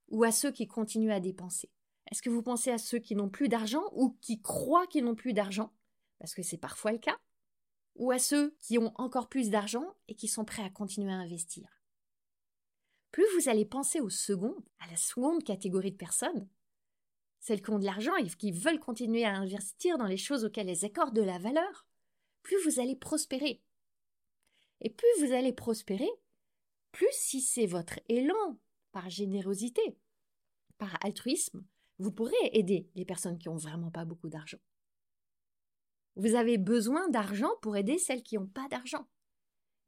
ou 0.10 0.24
à 0.24 0.32
ceux 0.32 0.52
qui 0.52 0.68
continuent 0.68 1.14
à 1.14 1.20
dépenser? 1.20 1.72
Est-ce 2.12 2.22
que 2.22 2.30
vous 2.30 2.44
pensez 2.44 2.72
à 2.72 2.78
ceux 2.78 3.00
qui 3.00 3.16
n'ont 3.16 3.30
plus 3.30 3.48
d'argent 3.48 3.84
ou 3.94 4.18
qui 4.22 4.42
croient 4.42 4.88
qu'ils 4.88 5.06
n'ont 5.06 5.16
plus 5.16 5.34
d'argent? 5.34 5.74
Parce 6.20 6.34
que 6.34 6.44
c'est 6.44 6.58
parfois 6.58 6.92
le 6.92 6.98
cas. 6.98 7.18
Ou 7.96 8.12
à 8.12 8.20
ceux 8.20 8.56
qui 8.60 8.78
ont 8.78 8.92
encore 8.96 9.30
plus 9.30 9.50
d'argent 9.50 9.96
et 10.08 10.16
qui 10.16 10.28
sont 10.28 10.44
prêts 10.44 10.64
à 10.64 10.70
continuer 10.70 11.12
à 11.12 11.16
investir? 11.16 11.82
Plus 13.12 13.26
vous 13.38 13.48
allez 13.48 13.66
penser 13.66 14.02
au 14.02 14.10
second, 14.10 14.56
à 14.80 14.88
la 14.88 14.98
seconde 14.98 15.44
catégorie 15.44 15.94
de 15.94 15.98
personnes, 15.98 16.50
celles 17.46 17.62
qui 17.62 17.70
ont 17.70 17.78
de 17.78 17.86
l'argent 17.86 18.16
et 18.16 18.26
qui 18.26 18.52
veulent 18.52 18.80
continuer 18.80 19.24
à 19.24 19.36
investir 19.36 20.00
dans 20.00 20.08
les 20.08 20.18
choses 20.18 20.46
auxquelles 20.46 20.68
elles 20.68 20.84
accordent 20.84 21.16
de 21.16 21.22
la 21.22 21.38
valeur, 21.38 21.86
plus 22.42 22.58
vous 22.64 22.80
allez 22.80 22.96
prospérer. 22.96 23.62
Et 24.82 24.90
plus 24.90 25.08
vous 25.20 25.32
allez 25.32 25.54
prospérer, 25.54 26.10
plus 26.92 27.12
si 27.12 27.42
c'est 27.42 27.68
votre 27.68 28.00
élan 28.10 28.58
par 28.92 29.12
générosité, 29.12 29.96
par 30.80 30.98
altruisme, 31.06 31.64
vous 32.00 32.12
pourrez 32.12 32.34
aider 32.52 32.90
les 32.96 33.06
personnes 33.06 33.38
qui 33.38 33.48
n'ont 33.48 33.58
vraiment 33.58 33.92
pas 33.92 34.06
beaucoup 34.06 34.30
d'argent. 34.30 34.60
Vous 36.16 36.34
avez 36.34 36.58
besoin 36.58 37.10
d'argent 37.10 37.52
pour 37.62 37.78
aider 37.78 38.00
celles 38.00 38.24
qui 38.24 38.40
n'ont 38.40 38.48
pas 38.48 38.68
d'argent. 38.70 39.08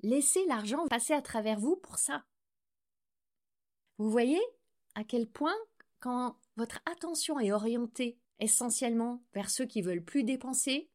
Laissez 0.03 0.45
l'argent 0.45 0.85
passer 0.89 1.13
à 1.13 1.23
travers 1.23 1.59
vous 1.59 1.75
pour 1.75 1.97
ça. 1.97 2.23
Vous 3.97 4.11
voyez 4.11 4.41
à 4.93 5.03
quel 5.03 5.27
point, 5.27 5.57
quand 5.99 6.37
votre 6.55 6.79
attention 6.85 7.39
est 7.39 7.51
orientée 7.51 8.17
essentiellement 8.39 9.23
vers 9.33 9.49
ceux 9.49 9.65
qui 9.65 9.81
veulent 9.81 10.03
plus 10.03 10.23
dépenser, 10.23 10.89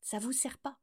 ça 0.00 0.18
vous 0.18 0.32
sert 0.32 0.58
pas. 0.58 0.78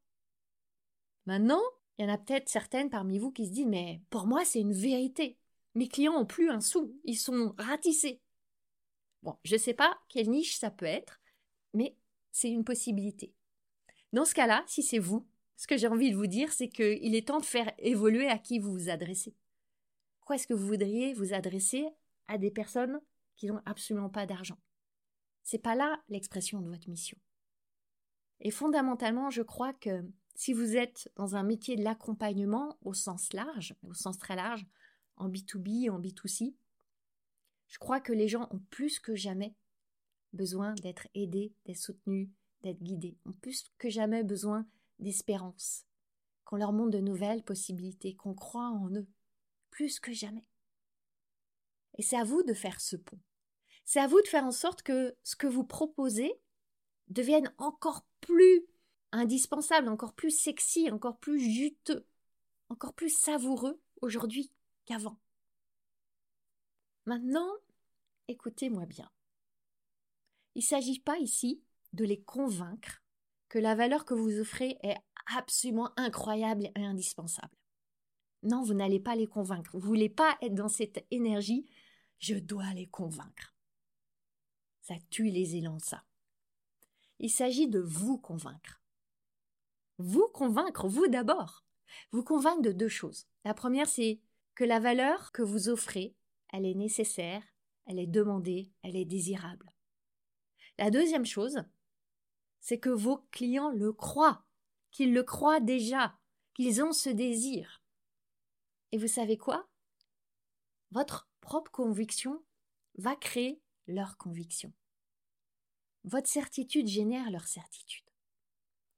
Maintenant, 1.26 1.62
il 1.98 2.04
y 2.06 2.08
en 2.08 2.12
a 2.12 2.18
peut-être 2.18 2.48
certaines 2.48 2.90
parmi 2.90 3.18
vous 3.18 3.32
qui 3.32 3.46
se 3.46 3.52
disent 3.52 3.66
mais 3.66 4.00
pour 4.10 4.26
moi 4.26 4.44
c'est 4.44 4.60
une 4.60 4.72
vérité. 4.72 5.38
Mes 5.74 5.88
clients 5.88 6.14
ont 6.14 6.26
plus 6.26 6.50
un 6.50 6.60
sou, 6.60 6.98
ils 7.04 7.18
sont 7.18 7.54
ratissés. 7.58 8.20
Bon, 9.22 9.36
je 9.44 9.54
ne 9.54 9.60
sais 9.60 9.74
pas 9.74 9.98
quelle 10.08 10.30
niche 10.30 10.58
ça 10.58 10.70
peut 10.70 10.86
être, 10.86 11.20
mais 11.74 11.96
c'est 12.30 12.50
une 12.50 12.64
possibilité. 12.64 13.34
Dans 14.12 14.24
ce 14.24 14.34
cas-là, 14.34 14.64
si 14.66 14.82
c'est 14.82 14.98
vous, 14.98 15.26
ce 15.56 15.66
que 15.66 15.76
j'ai 15.76 15.88
envie 15.88 16.10
de 16.10 16.16
vous 16.16 16.28
dire, 16.28 16.52
c'est 16.52 16.68
qu'il 16.68 17.14
est 17.14 17.26
temps 17.26 17.40
de 17.40 17.44
faire 17.44 17.72
évoluer 17.78 18.28
à 18.28 18.38
qui 18.38 18.58
vous 18.58 18.72
vous 18.72 18.88
adressez. 18.88 19.34
Pourquoi 20.18 20.36
est-ce 20.36 20.46
que 20.46 20.54
vous 20.54 20.66
voudriez 20.66 21.14
vous 21.14 21.34
adresser 21.34 21.86
à 22.28 22.38
des 22.38 22.50
personnes 22.50 23.00
qui 23.38 23.46
n'ont 23.46 23.62
absolument 23.64 24.10
pas 24.10 24.26
d'argent. 24.26 24.58
C'est 25.42 25.58
pas 25.62 25.74
là 25.74 26.02
l'expression 26.08 26.60
de 26.60 26.68
votre 26.68 26.90
mission. 26.90 27.16
Et 28.40 28.50
fondamentalement, 28.50 29.30
je 29.30 29.42
crois 29.42 29.72
que 29.72 30.04
si 30.34 30.52
vous 30.52 30.76
êtes 30.76 31.10
dans 31.16 31.36
un 31.36 31.42
métier 31.42 31.76
de 31.76 31.82
l'accompagnement 31.82 32.76
au 32.82 32.92
sens 32.92 33.32
large, 33.32 33.74
au 33.82 33.94
sens 33.94 34.18
très 34.18 34.36
large, 34.36 34.66
en 35.16 35.28
B2B, 35.28 35.90
en 35.90 36.00
B2C, 36.00 36.54
je 37.68 37.78
crois 37.78 38.00
que 38.00 38.12
les 38.12 38.28
gens 38.28 38.48
ont 38.50 38.60
plus 38.70 39.00
que 39.00 39.14
jamais 39.14 39.54
besoin 40.32 40.74
d'être 40.74 41.08
aidés, 41.14 41.54
d'être 41.64 41.78
soutenus, 41.78 42.28
d'être 42.62 42.82
guidés, 42.82 43.16
ont 43.24 43.32
plus 43.32 43.64
que 43.78 43.88
jamais 43.88 44.22
besoin 44.22 44.66
d'espérance, 44.98 45.86
qu'on 46.44 46.56
leur 46.56 46.72
montre 46.72 46.90
de 46.90 47.00
nouvelles 47.00 47.42
possibilités, 47.42 48.14
qu'on 48.14 48.34
croit 48.34 48.68
en 48.68 48.90
eux, 48.90 49.08
plus 49.70 50.00
que 50.00 50.12
jamais. 50.12 50.44
Et 51.96 52.02
c'est 52.02 52.16
à 52.16 52.24
vous 52.24 52.42
de 52.42 52.54
faire 52.54 52.80
ce 52.80 52.96
pont. 52.96 53.18
C'est 53.88 54.00
à 54.00 54.06
vous 54.06 54.20
de 54.20 54.28
faire 54.28 54.44
en 54.44 54.52
sorte 54.52 54.82
que 54.82 55.16
ce 55.24 55.34
que 55.34 55.46
vous 55.46 55.64
proposez 55.64 56.38
devienne 57.08 57.50
encore 57.56 58.04
plus 58.20 58.66
indispensable, 59.12 59.88
encore 59.88 60.12
plus 60.12 60.30
sexy, 60.30 60.90
encore 60.90 61.16
plus 61.16 61.40
juteux, 61.40 62.06
encore 62.68 62.92
plus 62.92 63.08
savoureux 63.08 63.80
aujourd'hui 64.02 64.52
qu'avant. 64.84 65.18
Maintenant, 67.06 67.50
écoutez-moi 68.28 68.84
bien. 68.84 69.10
Il 70.54 70.58
ne 70.58 70.66
s'agit 70.66 71.00
pas 71.00 71.16
ici 71.16 71.62
de 71.94 72.04
les 72.04 72.20
convaincre 72.20 73.02
que 73.48 73.58
la 73.58 73.74
valeur 73.74 74.04
que 74.04 74.12
vous 74.12 74.38
offrez 74.38 74.76
est 74.82 74.98
absolument 75.34 75.92
incroyable 75.96 76.70
et 76.76 76.84
indispensable. 76.84 77.56
Non, 78.42 78.62
vous 78.62 78.74
n'allez 78.74 79.00
pas 79.00 79.16
les 79.16 79.26
convaincre. 79.26 79.70
Vous 79.72 79.80
ne 79.80 79.86
voulez 79.86 80.10
pas 80.10 80.36
être 80.42 80.54
dans 80.54 80.68
cette 80.68 81.06
énergie 81.10 81.64
je 82.18 82.34
dois 82.34 82.74
les 82.74 82.88
convaincre. 82.88 83.54
Ça 84.88 84.94
tue 85.10 85.28
les 85.28 85.54
élans, 85.54 85.78
ça. 85.80 86.02
Il 87.18 87.28
s'agit 87.28 87.68
de 87.68 87.78
vous 87.78 88.16
convaincre. 88.16 88.80
Vous 89.98 90.26
convaincre, 90.28 90.88
vous 90.88 91.08
d'abord. 91.08 91.66
Vous 92.10 92.24
convaincre 92.24 92.62
de 92.62 92.72
deux 92.72 92.88
choses. 92.88 93.26
La 93.44 93.52
première, 93.52 93.86
c'est 93.86 94.18
que 94.54 94.64
la 94.64 94.80
valeur 94.80 95.30
que 95.32 95.42
vous 95.42 95.68
offrez, 95.68 96.16
elle 96.54 96.64
est 96.64 96.74
nécessaire, 96.74 97.42
elle 97.84 97.98
est 97.98 98.06
demandée, 98.06 98.72
elle 98.80 98.96
est 98.96 99.04
désirable. 99.04 99.74
La 100.78 100.90
deuxième 100.90 101.26
chose, 101.26 101.62
c'est 102.60 102.78
que 102.78 102.88
vos 102.88 103.18
clients 103.30 103.68
le 103.68 103.92
croient, 103.92 104.46
qu'ils 104.90 105.12
le 105.12 105.22
croient 105.22 105.60
déjà, 105.60 106.18
qu'ils 106.54 106.82
ont 106.82 106.92
ce 106.92 107.10
désir. 107.10 107.82
Et 108.92 108.96
vous 108.96 109.06
savez 109.06 109.36
quoi? 109.36 109.68
Votre 110.92 111.28
propre 111.42 111.70
conviction 111.72 112.42
va 112.96 113.16
créer 113.16 113.60
leur 113.88 114.16
conviction. 114.16 114.72
Votre 116.04 116.28
certitude 116.28 116.86
génère 116.86 117.30
leur 117.30 117.46
certitude. 117.46 118.04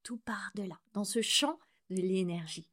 Tout 0.02 0.18
part 0.18 0.50
de 0.54 0.62
là, 0.62 0.80
dans 0.92 1.04
ce 1.04 1.22
champ 1.22 1.58
de 1.88 1.96
l'énergie. 1.96 2.68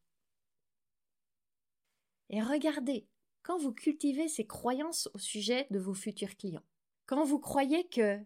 Et 2.30 2.42
regardez, 2.42 3.08
quand 3.42 3.58
vous 3.58 3.72
cultivez 3.72 4.28
ces 4.28 4.46
croyances 4.46 5.10
au 5.14 5.18
sujet 5.18 5.68
de 5.72 5.80
vos 5.80 5.94
futurs 5.94 6.36
clients, 6.36 6.66
quand 7.06 7.24
vous 7.24 7.40
croyez 7.40 7.88
que, 7.88 8.20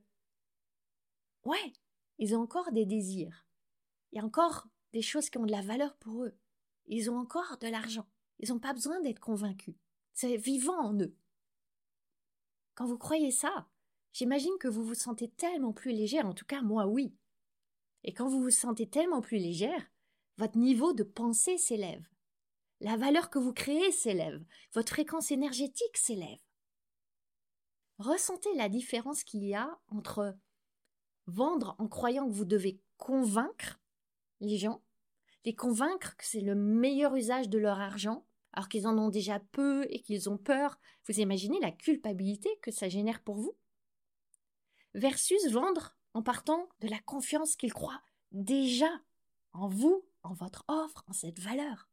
ouais, 1.45 1.73
ils 2.17 2.35
ont 2.35 2.41
encore 2.41 2.71
des 2.71 2.85
désirs, 2.85 3.45
il 4.11 4.17
y 4.17 4.21
a 4.21 4.25
encore 4.25 4.67
des 4.91 5.01
choses 5.01 5.29
qui 5.29 5.37
ont 5.37 5.45
de 5.45 5.51
la 5.51 5.61
valeur 5.61 5.95
pour 5.97 6.23
eux, 6.23 6.35
ils 6.87 7.09
ont 7.11 7.17
encore 7.17 7.57
de 7.59 7.67
l'argent, 7.67 8.07
ils 8.39 8.49
n'ont 8.49 8.59
pas 8.59 8.73
besoin 8.73 8.99
d'être 9.01 9.19
convaincus, 9.19 9.75
c'est 10.13 10.37
vivant 10.37 10.79
en 10.79 10.99
eux. 10.99 11.15
Quand 12.73 12.87
vous 12.87 12.97
croyez 12.97 13.31
ça, 13.31 13.69
j'imagine 14.13 14.57
que 14.59 14.67
vous 14.67 14.83
vous 14.83 14.95
sentez 14.95 15.29
tellement 15.29 15.73
plus 15.73 15.91
légère, 15.91 16.25
en 16.25 16.33
tout 16.33 16.45
cas 16.45 16.61
moi 16.61 16.87
oui. 16.87 17.13
Et 18.03 18.13
quand 18.13 18.27
vous 18.27 18.41
vous 18.41 18.49
sentez 18.49 18.87
tellement 18.87 19.21
plus 19.21 19.37
légère, 19.37 19.85
votre 20.37 20.57
niveau 20.57 20.93
de 20.93 21.03
pensée 21.03 21.57
s'élève. 21.57 22.03
La 22.79 22.97
valeur 22.97 23.29
que 23.29 23.37
vous 23.37 23.53
créez 23.53 23.91
s'élève, 23.91 24.43
votre 24.73 24.93
fréquence 24.93 25.31
énergétique 25.31 25.97
s'élève. 25.97 26.39
Ressentez 27.99 28.53
la 28.55 28.69
différence 28.69 29.23
qu'il 29.23 29.43
y 29.43 29.53
a 29.53 29.79
entre 29.89 30.35
vendre 31.27 31.75
en 31.77 31.87
croyant 31.87 32.27
que 32.27 32.33
vous 32.33 32.45
devez 32.45 32.81
convaincre 32.97 33.79
les 34.39 34.57
gens, 34.57 34.81
les 35.45 35.55
convaincre 35.55 36.15
que 36.17 36.25
c'est 36.25 36.41
le 36.41 36.55
meilleur 36.55 37.15
usage 37.15 37.49
de 37.49 37.59
leur 37.59 37.79
argent, 37.79 38.25
alors 38.53 38.69
qu'ils 38.69 38.87
en 38.87 38.97
ont 38.97 39.09
déjà 39.09 39.39
peu 39.39 39.85
et 39.89 40.01
qu'ils 40.01 40.29
ont 40.29 40.37
peur. 40.37 40.79
Vous 41.07 41.19
imaginez 41.19 41.59
la 41.59 41.71
culpabilité 41.71 42.49
que 42.61 42.71
ça 42.71 42.89
génère 42.89 43.21
pour 43.21 43.35
vous? 43.35 43.55
Versus 44.93 45.49
vendre 45.49 45.95
en 46.13 46.21
partant 46.21 46.67
de 46.81 46.87
la 46.87 46.99
confiance 46.99 47.55
qu'ils 47.55 47.73
croient 47.73 48.01
déjà 48.31 48.89
en 49.53 49.67
vous, 49.67 50.05
en 50.23 50.33
votre 50.33 50.65
offre, 50.67 51.03
en 51.07 51.13
cette 51.13 51.39
valeur. 51.39 51.89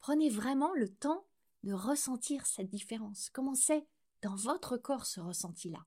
Prenez 0.00 0.28
vraiment 0.28 0.72
le 0.74 0.88
temps 0.88 1.24
de 1.62 1.72
ressentir 1.72 2.46
cette 2.46 2.68
différence. 2.68 3.30
Comment 3.30 3.54
c'est 3.54 3.86
dans 4.22 4.34
votre 4.34 4.76
corps 4.76 5.06
ce 5.06 5.20
ressenti-là? 5.20 5.84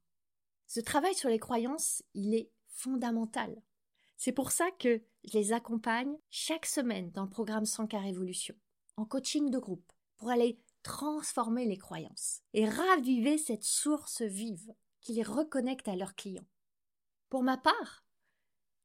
Ce 0.67 0.79
travail 0.79 1.15
sur 1.15 1.29
les 1.29 1.39
croyances, 1.39 2.01
il 2.13 2.33
est 2.33 2.49
fondamental. 2.67 3.61
C'est 4.17 4.31
pour 4.31 4.51
ça 4.51 4.71
que 4.71 5.01
je 5.25 5.37
les 5.37 5.53
accompagne 5.53 6.15
chaque 6.29 6.65
semaine 6.65 7.11
dans 7.11 7.23
le 7.23 7.29
programme 7.29 7.65
100 7.65 7.87
Révolution, 7.93 8.55
en 8.95 9.05
coaching 9.05 9.49
de 9.49 9.59
groupe, 9.59 9.91
pour 10.17 10.29
aller 10.29 10.59
transformer 10.83 11.65
les 11.65 11.77
croyances 11.77 12.41
et 12.53 12.69
raviver 12.69 13.37
cette 13.37 13.63
source 13.63 14.21
vive 14.21 14.73
qui 15.05 15.13
les 15.13 15.23
reconnecte 15.23 15.87
à 15.87 15.95
leurs 15.95 16.15
clients. 16.15 16.47
Pour 17.29 17.43
ma 17.43 17.57
part, 17.57 18.05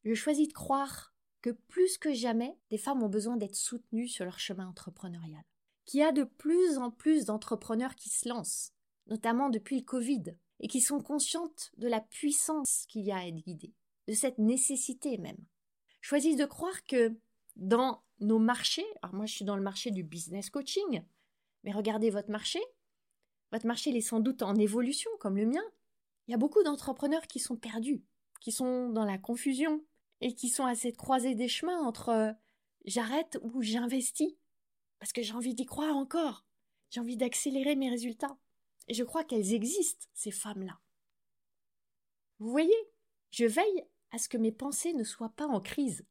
je 0.04 0.12
choisis 0.12 0.48
de 0.48 0.52
croire 0.52 1.14
que 1.40 1.50
plus 1.50 1.96
que 1.96 2.12
jamais, 2.12 2.58
des 2.68 2.76
femmes 2.76 3.02
ont 3.02 3.08
besoin 3.08 3.38
d'être 3.38 3.56
soutenues 3.56 4.06
sur 4.06 4.26
leur 4.26 4.38
chemin 4.38 4.68
entrepreneurial. 4.68 5.42
Qu'il 5.86 6.00
y 6.00 6.02
a 6.02 6.12
de 6.12 6.24
plus 6.24 6.76
en 6.76 6.90
plus 6.90 7.24
d'entrepreneurs 7.24 7.94
qui 7.94 8.10
se 8.10 8.28
lancent, 8.28 8.74
notamment 9.06 9.48
depuis 9.48 9.78
le 9.78 9.84
Covid, 9.84 10.24
et 10.60 10.68
qui 10.68 10.82
sont 10.82 11.00
conscientes 11.00 11.72
de 11.78 11.88
la 11.88 12.02
puissance 12.02 12.84
qu'il 12.88 13.06
y 13.06 13.12
a 13.12 13.16
à 13.16 13.26
être 13.26 13.42
guidées, 13.42 13.72
de 14.06 14.12
cette 14.12 14.38
nécessité 14.38 15.16
même. 15.16 15.42
Choisissent 16.02 16.36
de 16.36 16.44
croire 16.44 16.84
que 16.84 17.16
dans 17.56 18.02
nos 18.20 18.38
marchés, 18.38 18.86
alors 19.00 19.14
moi 19.14 19.24
je 19.24 19.34
suis 19.34 19.46
dans 19.46 19.56
le 19.56 19.62
marché 19.62 19.90
du 19.90 20.02
business 20.02 20.50
coaching, 20.50 21.02
mais 21.64 21.72
regardez 21.72 22.10
votre 22.10 22.30
marché, 22.30 22.60
votre 23.52 23.66
marché 23.66 23.90
est 23.96 24.02
sans 24.02 24.20
doute 24.20 24.42
en 24.42 24.54
évolution 24.56 25.10
comme 25.18 25.38
le 25.38 25.46
mien. 25.46 25.64
Il 26.30 26.32
y 26.32 26.34
a 26.34 26.38
beaucoup 26.38 26.62
d'entrepreneurs 26.62 27.26
qui 27.26 27.40
sont 27.40 27.56
perdus, 27.56 28.04
qui 28.40 28.52
sont 28.52 28.88
dans 28.90 29.04
la 29.04 29.18
confusion, 29.18 29.84
et 30.20 30.32
qui 30.32 30.48
sont 30.48 30.64
à 30.64 30.76
cette 30.76 30.96
croisée 30.96 31.34
des 31.34 31.48
chemins 31.48 31.80
entre 31.80 32.10
euh, 32.10 32.32
j'arrête 32.84 33.40
ou 33.42 33.62
j'investis 33.62 34.36
parce 35.00 35.12
que 35.12 35.22
j'ai 35.22 35.32
envie 35.32 35.56
d'y 35.56 35.66
croire 35.66 35.96
encore. 35.96 36.46
J'ai 36.90 37.00
envie 37.00 37.16
d'accélérer 37.16 37.74
mes 37.74 37.90
résultats. 37.90 38.38
Et 38.86 38.94
je 38.94 39.02
crois 39.02 39.24
qu'elles 39.24 39.54
existent, 39.54 40.06
ces 40.14 40.30
femmes-là. 40.30 40.78
Vous 42.38 42.52
voyez, 42.52 42.78
je 43.32 43.46
veille 43.46 43.88
à 44.12 44.18
ce 44.18 44.28
que 44.28 44.38
mes 44.38 44.52
pensées 44.52 44.92
ne 44.92 45.02
soient 45.02 45.34
pas 45.34 45.48
en 45.48 45.60
crise. 45.60 46.06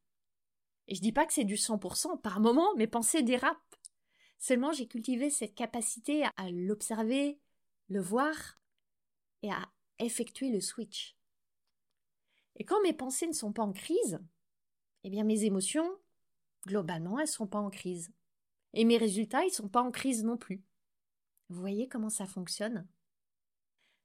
Et 0.89 0.95
je 0.95 1.01
dis 1.01 1.13
pas 1.13 1.27
que 1.27 1.33
c'est 1.33 1.45
du 1.45 1.55
100%, 1.55 2.19
par 2.19 2.41
moment, 2.41 2.75
mes 2.75 2.87
pensées 2.87 3.23
dérapent. 3.23 3.79
Seulement, 4.37 4.73
j'ai 4.73 4.89
cultivé 4.89 5.29
cette 5.29 5.55
capacité 5.55 6.25
à 6.35 6.51
l'observer, 6.51 7.39
le 7.87 8.01
voir 8.01 8.61
et 9.43 9.51
à 9.53 9.69
effectuer 9.99 10.49
le 10.49 10.61
switch. 10.61 11.15
Et 12.55 12.65
quand 12.65 12.81
mes 12.81 12.93
pensées 12.93 13.27
ne 13.27 13.33
sont 13.33 13.53
pas 13.53 13.63
en 13.63 13.71
crise, 13.71 14.19
eh 15.03 15.09
bien 15.09 15.23
mes 15.23 15.45
émotions, 15.45 15.89
globalement, 16.67 17.19
elles 17.19 17.25
ne 17.25 17.31
sont 17.31 17.47
pas 17.47 17.59
en 17.59 17.69
crise. 17.69 18.11
Et 18.73 18.85
mes 18.85 18.97
résultats, 18.97 19.43
ils 19.43 19.49
ne 19.49 19.53
sont 19.53 19.69
pas 19.69 19.81
en 19.81 19.91
crise 19.91 20.23
non 20.23 20.37
plus. 20.37 20.63
Vous 21.49 21.59
voyez 21.59 21.87
comment 21.87 22.09
ça 22.09 22.27
fonctionne? 22.27 22.87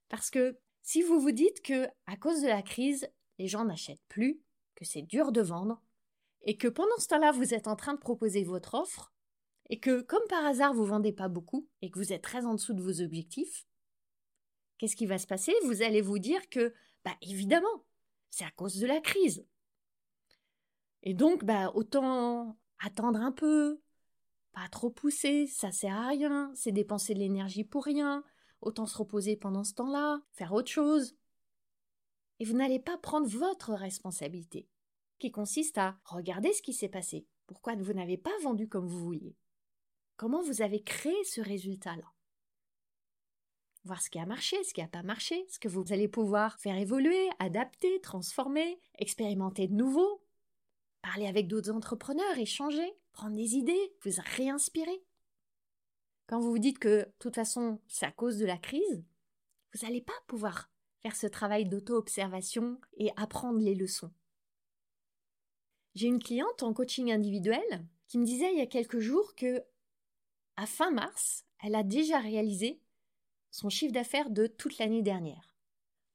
Parce 0.09 0.31
que 0.31 0.59
si 0.83 1.03
vous 1.03 1.21
vous 1.21 1.33
dites 1.33 1.63
que, 1.63 1.89
à 2.07 2.17
cause 2.17 2.43
de 2.43 2.49
la 2.49 2.63
crise, 2.63 3.09
les 3.39 3.49
gens 3.49 3.65
n'achètent 3.65 4.05
plus, 4.09 4.41
que 4.75 4.85
c'est 4.85 5.03
dur 5.03 5.33
de 5.33 5.41
vendre, 5.41 5.83
et 6.43 6.57
que 6.57 6.69
pendant 6.69 6.97
ce 6.99 7.09
temps-là, 7.09 7.33
vous 7.33 7.55
êtes 7.55 7.69
en 7.69 7.77
train 7.77 7.95
de 7.95 7.99
proposer 7.99 8.45
votre 8.45 8.75
offre, 8.75 9.13
et 9.71 9.81
que, 9.81 10.03
comme 10.03 10.27
par 10.29 10.45
hasard, 10.45 10.75
vous 10.75 10.85
vendez 10.85 11.13
pas 11.13 11.29
beaucoup, 11.29 11.69
et 11.83 11.91
que 11.91 11.99
vous 11.99 12.13
êtes 12.13 12.23
très 12.23 12.45
en 12.45 12.55
dessous 12.55 12.75
de 12.75 12.83
vos 12.83 13.01
objectifs, 13.01 13.67
qu'est-ce 14.79 14.97
qui 14.97 15.07
va 15.07 15.19
se 15.19 15.27
passer? 15.27 15.53
Vous 15.65 15.83
allez 15.83 16.01
vous 16.01 16.19
dire 16.19 16.49
que, 16.49 16.75
bah 17.05 17.17
évidemment, 17.23 17.85
c'est 18.31 18.45
à 18.45 18.51
cause 18.51 18.79
de 18.79 18.87
la 18.87 19.01
crise. 19.01 19.47
Et 21.03 21.15
donc, 21.15 21.45
bah, 21.45 21.71
autant 21.75 22.59
attendre 22.79 23.21
un 23.21 23.33
peu, 23.33 23.81
pas 24.53 24.69
trop 24.71 24.91
pousser, 24.91 25.47
ça 25.47 25.71
sert 25.71 25.95
à 25.95 26.09
rien, 26.09 26.51
c'est 26.55 26.73
dépenser 26.73 27.13
de 27.13 27.19
l'énergie 27.19 27.65
pour 27.65 27.85
rien, 27.85 28.25
autant 28.61 28.87
se 28.87 28.97
reposer 28.97 29.37
pendant 29.37 29.65
ce 29.65 29.75
temps-là, 29.75 30.23
faire 30.33 30.53
autre 30.53 30.71
chose. 30.71 31.17
Et 32.41 32.45
vous 32.45 32.57
n'allez 32.57 32.81
pas 32.81 32.97
prendre 32.97 33.29
votre 33.29 33.75
responsabilité, 33.75 34.69
qui 35.19 35.31
consiste 35.31 35.77
à 35.79 35.99
regarder 36.05 36.53
ce 36.53 36.63
qui 36.63 36.73
s'est 36.73 36.89
passé, 36.89 37.27
pourquoi 37.47 37.75
vous 37.77 37.93
n'avez 37.93 38.17
pas 38.17 38.37
vendu 38.43 38.69
comme 38.69 38.87
vous 38.87 39.05
vouliez, 39.05 39.37
comment 40.17 40.43
vous 40.43 40.63
avez 40.63 40.83
créé 40.83 41.23
ce 41.25 41.41
résultat-là? 41.41 42.14
Voir 43.85 44.01
ce 44.01 44.11
qui 44.11 44.19
a 44.19 44.27
marché, 44.27 44.63
ce 44.65 44.73
qui 44.73 44.81
n'a 44.81 44.89
pas 44.89 45.03
marché, 45.03 45.47
ce 45.49 45.59
que 45.59 45.69
vous 45.69 45.85
allez 45.93 46.09
pouvoir 46.09 46.59
faire 46.59 46.77
évoluer, 46.77 47.29
adapter, 47.39 48.01
transformer, 48.01 48.81
expérimenter 48.99 49.69
de 49.69 49.75
nouveau, 49.75 50.23
parler 51.03 51.27
avec 51.27 51.49
d'autres 51.49 51.71
entrepreneurs, 51.71 52.39
échanger, 52.39 52.97
prendre 53.13 53.37
des 53.37 53.57
idées, 53.57 53.95
vous 54.03 54.13
réinspirer. 54.37 55.05
Quand 56.27 56.41
vous 56.41 56.51
vous 56.51 56.59
dites 56.59 56.79
que, 56.79 57.05
de 57.05 57.13
toute 57.19 57.35
façon, 57.35 57.81
c'est 57.87 58.07
à 58.07 58.13
cause 58.13 58.39
de 58.39 58.47
la 58.47 58.57
crise, 58.57 59.05
vous 59.75 59.87
n'allez 59.87 60.01
pas 60.01 60.13
pouvoir 60.27 60.71
faire 61.03 61.15
ce 61.15 61.27
travail 61.27 61.67
d'auto-observation 61.67 62.81
et 62.97 63.11
apprendre 63.17 63.61
les 63.61 63.75
leçons. 63.75 64.11
J'ai 65.95 66.07
une 66.07 66.23
cliente 66.23 66.63
en 66.63 66.73
coaching 66.73 67.13
individuel 67.13 67.87
qui 68.09 68.19
me 68.19 68.25
disait 68.25 68.51
il 68.53 68.59
y 68.59 68.63
a 68.63 68.67
quelques 68.67 68.99
jours 68.99 69.35
que, 69.35 69.63
à 70.57 70.67
fin 70.67 70.91
mars, 70.91 71.45
elle 71.63 71.75
a 71.75 71.83
déjà 71.83 72.19
réalisé 72.19 72.81
son 73.55 73.69
chiffre 73.69 73.93
d'affaires 73.93 74.31
de 74.31 74.49
toute 74.49 74.79
l'année 74.79 75.03
dernière. 75.03 75.55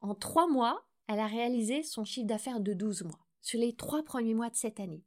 En 0.02 0.13
trois 0.13 0.45
mois, 0.45 0.86
elle 1.08 1.21
a 1.21 1.25
réalisé 1.25 1.84
son 1.84 2.04
chiffre 2.04 2.28
d'affaires 2.28 2.60
de 2.60 2.73
12 2.73 3.04
mois, 3.04 3.25
sur 3.39 3.62
les 3.62 3.73
trois 3.78 4.04
premiers 4.04 4.34
mois 4.34 4.49
de 4.49 4.58
cette 4.58 4.82
année, 4.82 5.06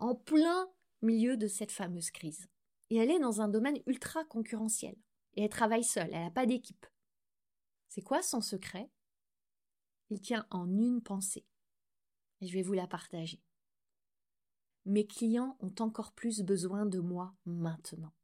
en 0.00 0.16
plein 0.16 0.68
milieu 1.02 1.36
de 1.36 1.46
cette 1.46 1.70
fameuse 1.70 2.10
crise. 2.10 2.48
Et 2.90 2.96
elle 2.96 3.12
est 3.12 3.20
dans 3.20 3.40
un 3.40 3.46
domaine 3.46 3.78
ultra 3.86 4.24
concurrentiel. 4.24 4.96
Et 5.34 5.44
elle 5.44 5.50
travaille 5.50 5.84
seule, 5.84 6.10
elle 6.12 6.24
n'a 6.24 6.32
pas 6.32 6.46
d'équipe. 6.46 6.84
C'est 7.86 8.02
quoi 8.02 8.22
son 8.22 8.40
secret? 8.40 8.90
Il 10.10 10.20
tient 10.20 10.48
en 10.50 10.66
une 10.76 11.00
pensée. 11.00 11.46
Et 12.40 12.48
je 12.48 12.54
vais 12.54 12.62
vous 12.62 12.72
la 12.72 12.88
partager. 12.88 13.40
Mes 14.84 15.06
clients 15.06 15.56
ont 15.60 15.74
encore 15.78 16.10
plus 16.10 16.42
besoin 16.42 16.86
de 16.86 16.98
moi 16.98 17.36
maintenant. 17.44 18.14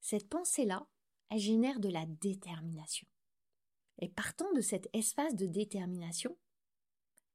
Cette 0.00 0.28
pensée-là, 0.28 0.88
elle 1.30 1.38
génère 1.38 1.80
de 1.80 1.88
la 1.88 2.06
détermination. 2.06 3.06
Et 4.00 4.08
partant 4.08 4.52
de 4.52 4.60
cet 4.60 4.88
espace 4.92 5.34
de 5.34 5.46
détermination, 5.46 6.36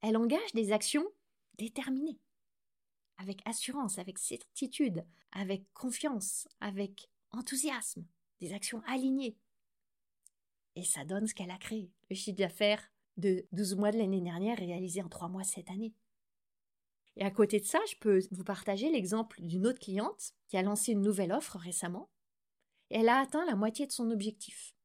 elle 0.02 0.17
engage 0.17 0.54
des 0.54 0.71
actions 0.71 1.06
déterminées, 1.58 2.19
avec 3.17 3.41
assurance, 3.45 3.97
avec 3.97 4.17
certitude, 4.17 5.06
avec 5.32 5.71
confiance, 5.73 6.47
avec 6.60 7.10
enthousiasme, 7.32 8.06
des 8.39 8.54
actions 8.54 8.82
alignées. 8.88 9.38
Et 10.75 10.84
ça 10.84 11.06
donne 11.06 11.28
ce 11.28 11.34
qu'elle 11.34 11.52
a 11.52 11.58
créé, 11.58 11.91
le 12.10 12.15
chiffre 12.15 12.38
d'affaires 12.38 12.91
de 13.17 13.45
12 13.52 13.75
mois 13.75 13.91
de 13.91 13.97
l'année 13.97 14.21
dernière 14.21 14.58
réalisé 14.58 15.02
en 15.02 15.10
3 15.10 15.28
mois 15.28 15.43
cette 15.43 15.69
année. 15.69 15.93
Et 17.17 17.23
à 17.23 17.32
côté 17.32 17.60
de 17.60 17.65
ça, 17.65 17.80
je 17.89 17.97
peux 17.97 18.21
vous 18.32 18.45
partager 18.45 18.89
l'exemple 18.89 19.41
d'une 19.41 19.67
autre 19.67 19.80
cliente 19.80 20.34
qui 20.47 20.56
a 20.56 20.62
lancé 20.62 20.93
une 20.93 21.02
nouvelle 21.02 21.34
offre 21.34 21.58
récemment 21.58 22.10
elle 22.89 23.10
a 23.10 23.19
atteint 23.19 23.45
la 23.45 23.56
moitié 23.56 23.86
de 23.86 23.91
son 23.91 24.12
objectif. 24.12 24.75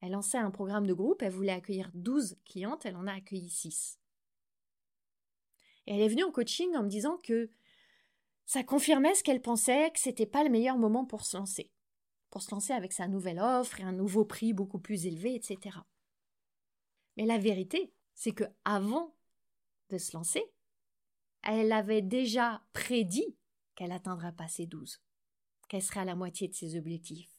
Elle 0.00 0.12
lançait 0.12 0.38
un 0.38 0.50
programme 0.50 0.86
de 0.86 0.94
groupe, 0.94 1.22
elle 1.22 1.32
voulait 1.32 1.52
accueillir 1.52 1.90
12 1.94 2.38
clientes, 2.44 2.86
elle 2.86 2.96
en 2.96 3.06
a 3.06 3.14
accueilli 3.14 3.50
6. 3.50 3.98
Et 5.86 5.94
elle 5.94 6.00
est 6.00 6.08
venue 6.08 6.24
au 6.24 6.32
coaching 6.32 6.74
en 6.76 6.82
me 6.82 6.88
disant 6.88 7.18
que 7.18 7.50
ça 8.46 8.62
confirmait 8.62 9.14
ce 9.14 9.22
qu'elle 9.22 9.42
pensait, 9.42 9.90
que 9.90 9.98
c'était 9.98 10.26
pas 10.26 10.44
le 10.44 10.50
meilleur 10.50 10.78
moment 10.78 11.04
pour 11.04 11.24
se 11.24 11.36
lancer. 11.36 11.70
Pour 12.30 12.42
se 12.42 12.50
lancer 12.50 12.72
avec 12.72 12.92
sa 12.92 13.08
nouvelle 13.08 13.40
offre 13.40 13.80
et 13.80 13.84
un 13.84 13.92
nouveau 13.92 14.24
prix 14.24 14.52
beaucoup 14.52 14.78
plus 14.78 15.06
élevé, 15.06 15.34
etc. 15.34 15.76
Mais 17.16 17.26
la 17.26 17.38
vérité, 17.38 17.92
c'est 18.14 18.32
que 18.32 18.44
avant 18.64 19.16
de 19.90 19.98
se 19.98 20.16
lancer, 20.16 20.44
elle 21.42 21.72
avait 21.72 22.02
déjà 22.02 22.62
prédit 22.72 23.36
qu'elle 23.74 23.88
n'atteindrait 23.88 24.34
pas 24.34 24.48
ses 24.48 24.66
12 24.66 25.00
qu'elle 25.68 25.82
serait 25.82 26.00
à 26.00 26.04
la 26.04 26.14
moitié 26.14 26.48
de 26.48 26.54
ses 26.54 26.76
objectifs, 26.76 27.38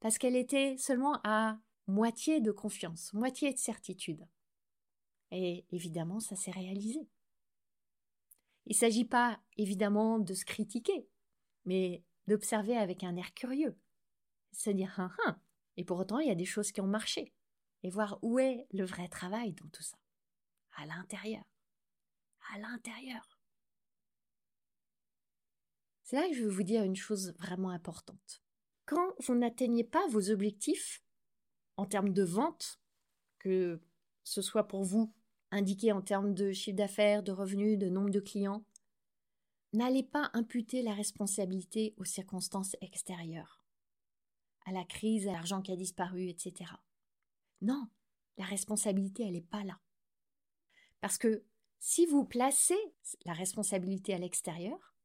parce 0.00 0.18
qu'elle 0.18 0.36
était 0.36 0.76
seulement 0.78 1.20
à 1.24 1.58
moitié 1.86 2.40
de 2.40 2.50
confiance, 2.50 3.12
moitié 3.12 3.52
de 3.52 3.58
certitude. 3.58 4.26
Et 5.30 5.64
évidemment, 5.70 6.20
ça 6.20 6.36
s'est 6.36 6.50
réalisé. 6.50 7.08
Il 8.66 8.74
ne 8.74 8.78
s'agit 8.78 9.04
pas 9.04 9.40
évidemment 9.56 10.18
de 10.18 10.34
se 10.34 10.44
critiquer, 10.44 11.08
mais 11.64 12.02
d'observer 12.26 12.76
avec 12.76 13.04
un 13.04 13.16
air 13.16 13.32
curieux, 13.34 13.78
se 14.52 14.70
dire 14.70 14.98
hein, 14.98 15.14
hein, 15.24 15.40
et 15.76 15.84
pour 15.84 15.98
autant 15.98 16.18
il 16.18 16.28
y 16.28 16.32
a 16.32 16.36
des 16.36 16.44
choses 16.44 16.72
qui 16.72 16.80
ont 16.80 16.86
marché, 16.86 17.32
et 17.82 17.90
voir 17.90 18.18
où 18.22 18.38
est 18.38 18.66
le 18.72 18.84
vrai 18.84 19.08
travail 19.08 19.52
dans 19.52 19.68
tout 19.68 19.82
ça, 19.82 19.98
à 20.76 20.86
l'intérieur, 20.86 21.44
à 22.52 22.58
l'intérieur. 22.58 23.35
C'est 26.06 26.14
là 26.14 26.28
que 26.28 26.34
je 26.34 26.44
veux 26.44 26.50
vous 26.50 26.62
dire 26.62 26.84
une 26.84 26.94
chose 26.94 27.34
vraiment 27.36 27.70
importante. 27.70 28.40
Quand 28.84 29.16
vous 29.24 29.34
n'atteignez 29.34 29.82
pas 29.82 30.06
vos 30.06 30.30
objectifs 30.30 31.02
en 31.76 31.84
termes 31.84 32.12
de 32.12 32.22
vente, 32.22 32.80
que 33.40 33.80
ce 34.22 34.40
soit 34.40 34.68
pour 34.68 34.84
vous 34.84 35.12
indiqué 35.50 35.90
en 35.90 36.02
termes 36.02 36.32
de 36.32 36.52
chiffre 36.52 36.76
d'affaires, 36.76 37.24
de 37.24 37.32
revenus, 37.32 37.76
de 37.76 37.88
nombre 37.88 38.10
de 38.10 38.20
clients, 38.20 38.64
n'allez 39.72 40.04
pas 40.04 40.30
imputer 40.32 40.80
la 40.80 40.94
responsabilité 40.94 41.92
aux 41.96 42.04
circonstances 42.04 42.76
extérieures, 42.80 43.64
à 44.64 44.70
la 44.70 44.84
crise, 44.84 45.26
à 45.26 45.32
l'argent 45.32 45.60
qui 45.60 45.72
a 45.72 45.76
disparu, 45.76 46.28
etc. 46.28 46.70
Non, 47.62 47.88
la 48.36 48.44
responsabilité, 48.44 49.24
elle 49.24 49.32
n'est 49.32 49.40
pas 49.40 49.64
là. 49.64 49.80
Parce 51.00 51.18
que 51.18 51.42
si 51.80 52.06
vous 52.06 52.24
placez 52.24 52.78
la 53.24 53.32
responsabilité 53.32 54.14
à 54.14 54.18
l'extérieur, 54.18 54.95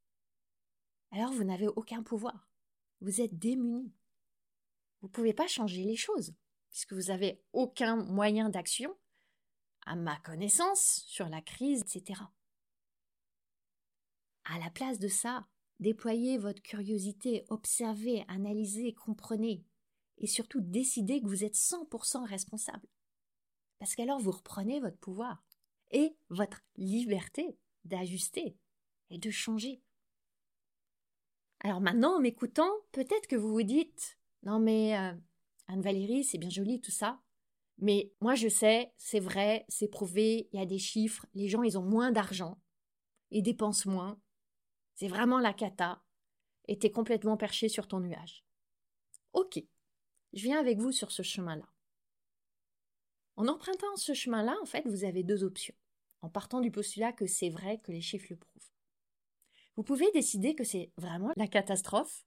alors 1.11 1.31
vous 1.31 1.43
n'avez 1.43 1.67
aucun 1.67 2.03
pouvoir. 2.03 2.49
Vous 3.01 3.21
êtes 3.21 3.37
démuni. 3.37 3.93
Vous 5.01 5.07
ne 5.07 5.11
pouvez 5.11 5.33
pas 5.33 5.47
changer 5.47 5.83
les 5.83 5.95
choses, 5.95 6.33
puisque 6.69 6.93
vous 6.93 7.07
n'avez 7.09 7.41
aucun 7.53 7.95
moyen 7.95 8.49
d'action, 8.49 8.95
à 9.85 9.95
ma 9.95 10.17
connaissance, 10.19 11.03
sur 11.07 11.27
la 11.27 11.41
crise, 11.41 11.81
etc. 11.81 12.21
À 14.45 14.59
la 14.59 14.69
place 14.69 14.99
de 14.99 15.07
ça, 15.07 15.47
déployez 15.79 16.37
votre 16.37 16.61
curiosité, 16.61 17.45
observez, 17.49 18.23
analysez, 18.27 18.93
comprenez, 18.93 19.65
et 20.17 20.27
surtout 20.27 20.61
décidez 20.61 21.21
que 21.21 21.27
vous 21.27 21.43
êtes 21.43 21.55
100% 21.55 22.27
responsable. 22.27 22.87
Parce 23.79 23.95
qu'alors 23.95 24.19
vous 24.19 24.31
reprenez 24.31 24.79
votre 24.79 24.97
pouvoir 24.97 25.43
et 25.89 26.15
votre 26.29 26.61
liberté 26.77 27.57
d'ajuster 27.85 28.55
et 29.09 29.17
de 29.17 29.31
changer. 29.31 29.81
Alors 31.63 31.79
maintenant, 31.79 32.17
en 32.17 32.19
m'écoutant, 32.19 32.71
peut-être 32.91 33.27
que 33.27 33.35
vous 33.35 33.51
vous 33.51 33.63
dites 33.63 34.17
Non, 34.43 34.59
mais 34.59 34.97
euh, 34.97 35.13
Anne-Valérie, 35.67 36.23
c'est 36.23 36.39
bien 36.39 36.49
joli 36.49 36.81
tout 36.81 36.91
ça. 36.91 37.21
Mais 37.77 38.11
moi, 38.19 38.35
je 38.35 38.47
sais, 38.47 38.93
c'est 38.97 39.19
vrai, 39.19 39.65
c'est 39.67 39.87
prouvé, 39.87 40.49
il 40.51 40.59
y 40.59 40.61
a 40.61 40.65
des 40.65 40.79
chiffres, 40.79 41.25
les 41.33 41.47
gens, 41.47 41.63
ils 41.63 41.77
ont 41.77 41.83
moins 41.83 42.11
d'argent, 42.11 42.59
ils 43.31 43.43
dépensent 43.43 43.89
moins. 43.89 44.19
C'est 44.95 45.07
vraiment 45.07 45.39
la 45.39 45.53
cata. 45.53 46.03
Et 46.67 46.77
t'es 46.77 46.91
complètement 46.91 47.37
perché 47.37 47.69
sur 47.69 47.87
ton 47.87 47.99
nuage. 47.99 48.45
Ok, 49.33 49.63
je 50.33 50.43
viens 50.43 50.59
avec 50.59 50.77
vous 50.79 50.91
sur 50.91 51.11
ce 51.11 51.23
chemin-là. 51.23 51.67
En 53.35 53.47
empruntant 53.47 53.95
ce 53.95 54.13
chemin-là, 54.13 54.55
en 54.61 54.65
fait, 54.65 54.85
vous 54.87 55.03
avez 55.03 55.23
deux 55.23 55.43
options. 55.43 55.75
En 56.21 56.29
partant 56.29 56.59
du 56.59 56.69
postulat 56.69 57.13
que 57.13 57.25
c'est 57.25 57.49
vrai 57.49 57.79
que 57.79 57.91
les 57.91 58.01
chiffres 58.01 58.27
le 58.29 58.37
prouvent. 58.37 58.70
Vous 59.75 59.83
pouvez 59.83 60.11
décider 60.11 60.55
que 60.55 60.63
c'est 60.63 60.91
vraiment 60.97 61.31
la 61.37 61.47
catastrophe 61.47 62.25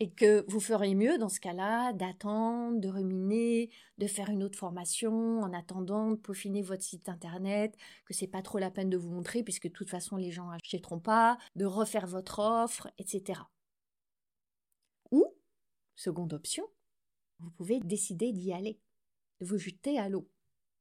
et 0.00 0.10
que 0.10 0.44
vous 0.48 0.60
feriez 0.60 0.94
mieux 0.94 1.18
dans 1.18 1.28
ce 1.28 1.40
cas-là 1.40 1.92
d'attendre, 1.92 2.80
de 2.80 2.88
ruminer, 2.88 3.70
de 3.98 4.06
faire 4.06 4.28
une 4.28 4.42
autre 4.42 4.58
formation 4.58 5.40
en 5.40 5.52
attendant 5.52 6.10
de 6.10 6.16
peaufiner 6.16 6.62
votre 6.62 6.82
site 6.82 7.08
internet, 7.08 7.76
que 8.04 8.14
c'est 8.14 8.26
pas 8.26 8.42
trop 8.42 8.58
la 8.58 8.70
peine 8.70 8.90
de 8.90 8.96
vous 8.96 9.10
montrer 9.10 9.42
puisque 9.42 9.68
de 9.68 9.72
toute 9.72 9.88
façon 9.90 10.16
les 10.16 10.30
gens 10.30 10.50
n'achèteront 10.50 10.98
pas, 10.98 11.38
de 11.54 11.64
refaire 11.64 12.06
votre 12.06 12.40
offre, 12.40 12.90
etc. 12.98 13.40
Ou, 15.10 15.32
seconde 15.94 16.32
option, 16.32 16.64
vous 17.38 17.50
pouvez 17.50 17.78
décider 17.80 18.32
d'y 18.32 18.52
aller, 18.52 18.80
de 19.40 19.46
vous 19.46 19.58
jeter 19.58 19.98
à 19.98 20.08
l'eau 20.08 20.28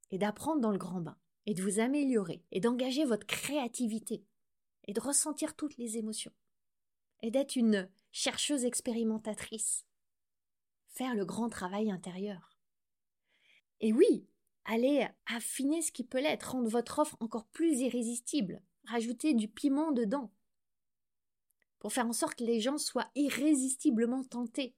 et 0.10 0.18
d'apprendre 0.18 0.62
dans 0.62 0.72
le 0.72 0.78
grand 0.78 1.02
bain 1.02 1.18
et 1.46 1.54
de 1.54 1.62
vous 1.62 1.80
améliorer 1.80 2.44
et 2.52 2.60
d'engager 2.60 3.06
votre 3.06 3.28
créativité 3.28 4.24
et 4.86 4.94
de 4.94 5.02
ressentir 5.02 5.56
toutes 5.56 5.78
les 5.78 5.98
émotions 5.98 6.34
et 7.22 7.32
d'être 7.32 7.56
une 7.56 7.90
chercheuse 8.12 8.66
expérimentatrice. 8.66 9.86
Faire 10.88 11.16
le 11.16 11.26
grand 11.26 11.50
travail 11.50 11.90
intérieur. 11.90 12.58
Et 13.80 13.94
oui, 13.94 14.28
allez 14.66 15.08
affiner 15.26 15.82
ce 15.82 15.92
qui 15.92 16.04
peut 16.04 16.22
l'être, 16.22 16.52
rendre 16.52 16.70
votre 16.70 17.00
offre 17.00 17.18
encore 17.20 17.46
plus 17.48 17.80
irrésistible, 17.80 18.62
rajouter 18.86 19.34
du 19.34 19.48
piment 19.48 19.92
dedans, 19.92 20.32
pour 21.80 21.92
faire 21.92 22.08
en 22.08 22.14
sorte 22.14 22.36
que 22.36 22.44
les 22.44 22.62
gens 22.62 22.78
soient 22.78 23.10
irrésistiblement 23.16 24.24
tentés. 24.24 24.76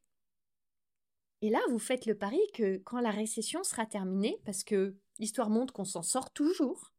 Et 1.42 1.50
là, 1.50 1.60
vous 1.70 1.80
faites 1.80 2.06
le 2.06 2.18
pari 2.18 2.40
que 2.54 2.78
quand 2.78 3.00
la 3.00 3.12
récession 3.12 3.64
sera 3.64 3.86
terminée, 3.86 4.40
parce 4.46 4.64
que 4.64 4.96
l'histoire 5.20 5.50
montre 5.50 5.74
qu'on 5.74 5.86
s'en 5.86 6.02
sort 6.02 6.32
toujours, 6.32 6.92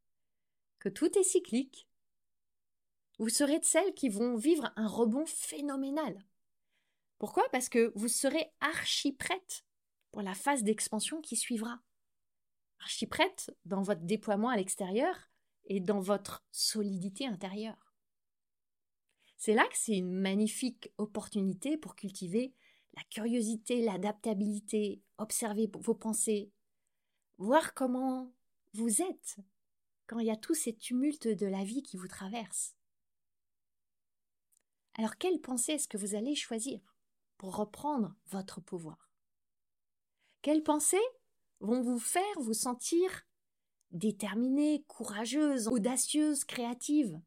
que 0.79 0.89
tout 0.89 1.19
est 1.19 1.25
cyclique, 1.25 1.89
vous 3.19 3.29
serez 3.29 3.59
de 3.59 3.65
celles 3.65 3.95
qui 3.95 4.09
vont 4.09 4.37
vivre 4.37 4.73
un 4.77 4.87
rebond 4.87 5.27
phénoménal. 5.27 6.25
Pourquoi? 7.19 7.45
Parce 7.51 7.69
que 7.69 7.93
vous 7.95 8.09
serez 8.09 8.53
archi 8.61 9.13
prête 9.13 9.65
pour 10.13 10.23
la 10.23 10.35
phase 10.35 10.63
d'expansion 10.65 11.21
qui 11.21 11.37
suivra. 11.37 11.81
Archi 12.81 13.07
prête 13.07 13.57
dans 13.65 13.83
votre 13.83 14.03
déploiement 14.03 14.51
à 14.51 14.57
l'extérieur 14.57 15.31
et 15.65 15.81
dans 15.81 16.01
votre 16.01 16.45
solidité 16.53 17.27
intérieure. 17.27 17.95
C'est 19.37 19.55
là 19.55 19.67
que 19.67 19.77
c'est 19.77 19.97
une 19.97 20.13
magnifique 20.13 20.91
opportunité 20.99 21.77
pour 21.77 21.97
cultiver 21.97 22.55
la 22.97 23.03
curiosité, 23.05 23.83
l'adaptabilité, 23.83 25.03
observer 25.19 25.71
vos 25.81 25.95
pensées, 25.95 26.51
voir 27.39 27.75
comment 27.75 28.33
vous 28.73 29.03
êtes 29.03 29.37
quand 30.07 30.19
il 30.19 30.27
y 30.27 30.31
a 30.31 30.37
tous 30.37 30.55
ces 30.55 30.75
tumultes 30.75 31.29
de 31.29 31.47
la 31.47 31.65
vie 31.65 31.83
qui 31.83 31.97
vous 31.97 32.09
traversent. 32.09 32.76
Alors 34.99 35.19
quelle 35.19 35.41
pensée 35.41 35.73
est-ce 35.73 35.89
que 35.89 35.99
vous 35.99 36.15
allez 36.15 36.35
choisir 36.35 36.81
pour 37.37 37.57
reprendre 37.57 38.15
votre 38.29 38.63
pouvoir? 38.63 39.11
Quelles 40.41 40.63
pensées 40.63 40.97
vont 41.61 41.83
vous 41.83 41.99
faire 41.99 42.41
vous 42.41 42.55
sentir 42.55 43.27
déterminée, 43.91 44.85
courageuse, 44.89 45.69
audacieuse, 45.69 46.45
créative 46.45 47.21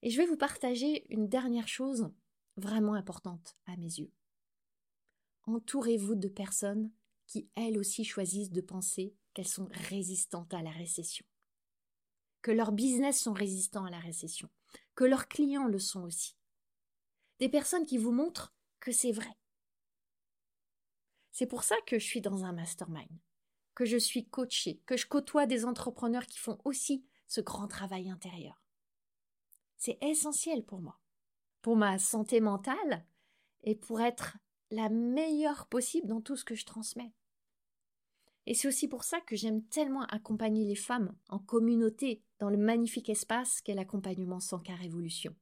Et 0.00 0.08
je 0.08 0.16
vais 0.16 0.26
vous 0.26 0.36
partager 0.36 1.06
une 1.12 1.28
dernière 1.28 1.68
chose 1.68 2.10
vraiment 2.56 2.94
importante 2.94 3.56
à 3.66 3.76
mes 3.76 3.98
yeux. 3.98 4.12
Entourez-vous 5.44 6.14
de 6.14 6.28
personnes 6.28 6.90
qui 7.26 7.50
elles 7.54 7.78
aussi 7.78 8.04
choisissent 8.04 8.50
de 8.50 8.60
penser 8.60 9.14
qu'elles 9.34 9.48
sont 9.48 9.68
résistantes 9.72 10.54
à 10.54 10.62
la 10.62 10.70
récession, 10.70 11.26
que 12.40 12.50
leurs 12.50 12.72
business 12.72 13.20
sont 13.20 13.32
résistants 13.32 13.84
à 13.84 13.90
la 13.90 13.98
récession, 13.98 14.48
que 14.94 15.04
leurs 15.04 15.28
clients 15.28 15.66
le 15.66 15.78
sont 15.78 16.02
aussi. 16.02 16.36
Des 17.38 17.48
personnes 17.48 17.86
qui 17.86 17.98
vous 17.98 18.12
montrent 18.12 18.54
que 18.80 18.92
c'est 18.92 19.12
vrai. 19.12 19.36
C'est 21.30 21.46
pour 21.46 21.62
ça 21.62 21.76
que 21.86 21.98
je 21.98 22.04
suis 22.04 22.20
dans 22.20 22.44
un 22.44 22.52
mastermind, 22.52 23.18
que 23.74 23.84
je 23.84 23.96
suis 23.96 24.28
coachée, 24.28 24.82
que 24.86 24.96
je 24.96 25.06
côtoie 25.06 25.46
des 25.46 25.64
entrepreneurs 25.64 26.26
qui 26.26 26.38
font 26.38 26.58
aussi 26.64 27.06
ce 27.26 27.40
grand 27.40 27.68
travail 27.68 28.10
intérieur. 28.10 28.62
C'est 29.78 29.98
essentiel 30.02 30.64
pour 30.64 30.80
moi, 30.80 31.00
pour 31.62 31.76
ma 31.76 31.98
santé 31.98 32.40
mentale 32.40 33.06
et 33.62 33.74
pour 33.74 34.00
être 34.00 34.36
la 34.70 34.88
meilleure 34.88 35.66
possible 35.66 36.06
dans 36.06 36.20
tout 36.20 36.36
ce 36.36 36.44
que 36.44 36.54
je 36.54 36.66
transmets. 36.66 37.12
Et 38.46 38.54
c'est 38.54 38.68
aussi 38.68 38.88
pour 38.88 39.04
ça 39.04 39.20
que 39.20 39.36
j'aime 39.36 39.64
tellement 39.64 40.04
accompagner 40.06 40.64
les 40.64 40.74
femmes 40.74 41.16
en 41.28 41.38
communauté 41.38 42.22
dans 42.42 42.50
le 42.50 42.56
magnifique 42.56 43.08
espace 43.08 43.60
qu'est 43.60 43.72
l'accompagnement 43.72 44.40
sans 44.40 44.58
cas 44.58 44.74
révolution. 44.74 45.32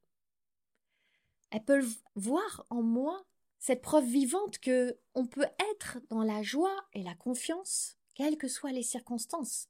Elles 1.49 1.65
peuvent 1.65 1.97
voir 2.13 2.63
en 2.69 2.83
moi 2.83 3.25
cette 3.57 3.81
preuve 3.81 4.05
vivante 4.05 4.59
que 4.59 4.99
on 5.15 5.25
peut 5.25 5.47
être 5.71 5.97
dans 6.11 6.21
la 6.21 6.43
joie 6.43 6.77
et 6.93 7.01
la 7.01 7.15
confiance, 7.15 7.97
quelles 8.13 8.37
que 8.37 8.47
soient 8.47 8.71
les 8.71 8.83
circonstances. 8.83 9.67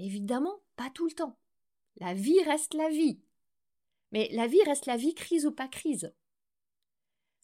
Évidemment, 0.00 0.58
pas 0.74 0.90
tout 0.90 1.06
le 1.06 1.12
temps. 1.12 1.38
La 1.98 2.12
vie 2.12 2.42
reste 2.42 2.74
la 2.74 2.88
vie. 2.88 3.22
Mais 4.10 4.28
la 4.32 4.48
vie 4.48 4.64
reste 4.64 4.86
la 4.86 4.96
vie, 4.96 5.14
crise 5.14 5.46
ou 5.46 5.52
pas 5.52 5.68
crise. 5.68 6.12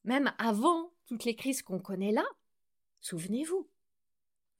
Même 0.02 0.34
avant 0.38 0.92
toutes 1.06 1.24
les 1.24 1.36
crises 1.36 1.62
qu'on 1.62 1.78
connaît 1.78 2.10
là, 2.10 2.26
souvenez-vous, 3.00 3.68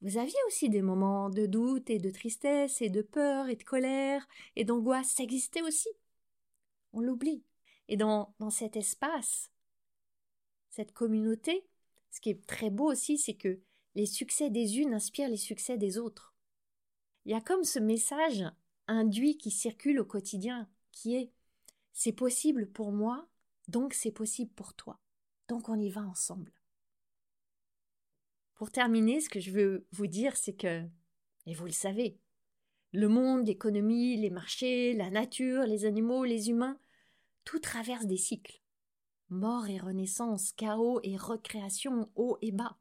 vous 0.01 0.17
aviez 0.17 0.37
aussi 0.47 0.69
des 0.69 0.81
moments 0.81 1.29
de 1.29 1.45
doute 1.45 1.89
et 1.89 1.99
de 1.99 2.09
tristesse 2.09 2.81
et 2.81 2.89
de 2.89 3.01
peur 3.01 3.49
et 3.49 3.55
de 3.55 3.63
colère 3.63 4.27
et 4.55 4.63
d'angoisse. 4.63 5.09
Ça 5.09 5.23
existait 5.23 5.61
aussi. 5.61 5.89
On 6.93 7.01
l'oublie. 7.01 7.43
Et 7.89 7.97
dans, 7.97 8.33
dans 8.39 8.49
cet 8.49 8.77
espace, 8.77 9.51
cette 10.69 10.93
communauté, 10.93 11.67
ce 12.11 12.21
qui 12.21 12.29
est 12.29 12.45
très 12.45 12.69
beau 12.69 12.91
aussi, 12.91 13.17
c'est 13.17 13.33
que 13.33 13.59
les 13.95 14.05
succès 14.05 14.49
des 14.49 14.79
unes 14.79 14.93
inspirent 14.93 15.29
les 15.29 15.37
succès 15.37 15.77
des 15.77 15.97
autres. 15.97 16.33
Il 17.25 17.31
y 17.31 17.35
a 17.35 17.41
comme 17.41 17.63
ce 17.63 17.79
message 17.79 18.45
induit 18.87 19.37
qui 19.37 19.51
circule 19.51 19.99
au 19.99 20.05
quotidien, 20.05 20.69
qui 20.91 21.15
est 21.15 21.31
c'est 21.91 22.13
possible 22.13 22.71
pour 22.71 22.93
moi, 22.93 23.27
donc 23.67 23.93
c'est 23.93 24.11
possible 24.11 24.51
pour 24.53 24.73
toi. 24.73 24.99
Donc 25.49 25.67
on 25.67 25.77
y 25.77 25.89
va 25.89 26.01
ensemble. 26.01 26.53
Pour 28.59 28.71
terminer, 28.71 29.21
ce 29.21 29.29
que 29.29 29.39
je 29.39 29.51
veux 29.51 29.87
vous 29.93 30.07
dire, 30.07 30.35
c'est 30.35 30.53
que, 30.53 30.85
et 31.45 31.53
vous 31.53 31.63
le 31.63 31.71
savez, 31.71 32.19
le 32.91 33.07
monde, 33.07 33.47
l'économie, 33.47 34.17
les 34.17 34.29
marchés, 34.29 34.93
la 34.93 35.09
nature, 35.09 35.63
les 35.63 35.85
animaux, 35.85 36.25
les 36.25 36.49
humains, 36.49 36.77
tout 37.45 37.59
traverse 37.59 38.05
des 38.05 38.17
cycles. 38.17 38.61
Mort 39.29 39.69
et 39.69 39.77
renaissance, 39.77 40.51
chaos 40.51 40.99
et 41.03 41.15
recréation, 41.15 42.11
haut 42.15 42.37
et 42.41 42.51
bas. 42.51 42.77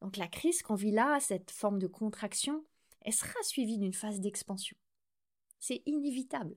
Donc 0.00 0.16
la 0.16 0.26
crise 0.26 0.62
qu'on 0.62 0.74
vit 0.74 0.90
là, 0.90 1.20
cette 1.20 1.50
forme 1.50 1.78
de 1.78 1.86
contraction, 1.86 2.64
elle 3.02 3.12
sera 3.12 3.42
suivie 3.42 3.76
d'une 3.76 3.92
phase 3.92 4.20
d'expansion. 4.20 4.78
C'est 5.58 5.82
inévitable. 5.84 6.56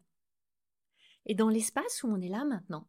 Et 1.26 1.36
dans 1.36 1.50
l'espace 1.50 2.02
où 2.04 2.08
on 2.08 2.22
est 2.22 2.30
là 2.30 2.46
maintenant, 2.46 2.88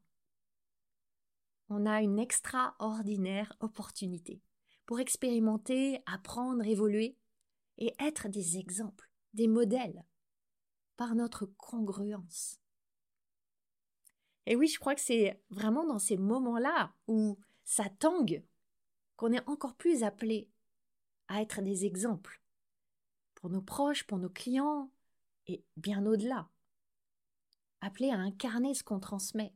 on 1.68 1.84
a 1.84 2.00
une 2.00 2.20
extraordinaire 2.20 3.56
opportunité 3.58 4.40
pour 4.86 5.00
expérimenter, 5.00 6.02
apprendre, 6.06 6.64
évoluer 6.64 7.16
et 7.78 7.94
être 7.98 8.28
des 8.28 8.58
exemples, 8.58 9.10
des 9.32 9.48
modèles, 9.48 10.04
par 10.96 11.14
notre 11.14 11.46
congruence. 11.46 12.60
Et 14.46 14.56
oui, 14.56 14.68
je 14.68 14.78
crois 14.78 14.94
que 14.94 15.00
c'est 15.00 15.42
vraiment 15.50 15.86
dans 15.86 15.98
ces 15.98 16.16
moments-là 16.16 16.94
où 17.06 17.38
ça 17.64 17.88
tangue 17.88 18.44
qu'on 19.16 19.32
est 19.32 19.48
encore 19.48 19.74
plus 19.74 20.02
appelé 20.02 20.50
à 21.28 21.40
être 21.40 21.62
des 21.62 21.86
exemples 21.86 22.42
pour 23.34 23.50
nos 23.50 23.62
proches, 23.62 24.06
pour 24.06 24.18
nos 24.18 24.28
clients 24.28 24.90
et 25.46 25.64
bien 25.76 26.04
au-delà. 26.06 26.48
Appelé 27.80 28.10
à 28.10 28.18
incarner 28.18 28.74
ce 28.74 28.82
qu'on 28.82 29.00
transmet, 29.00 29.54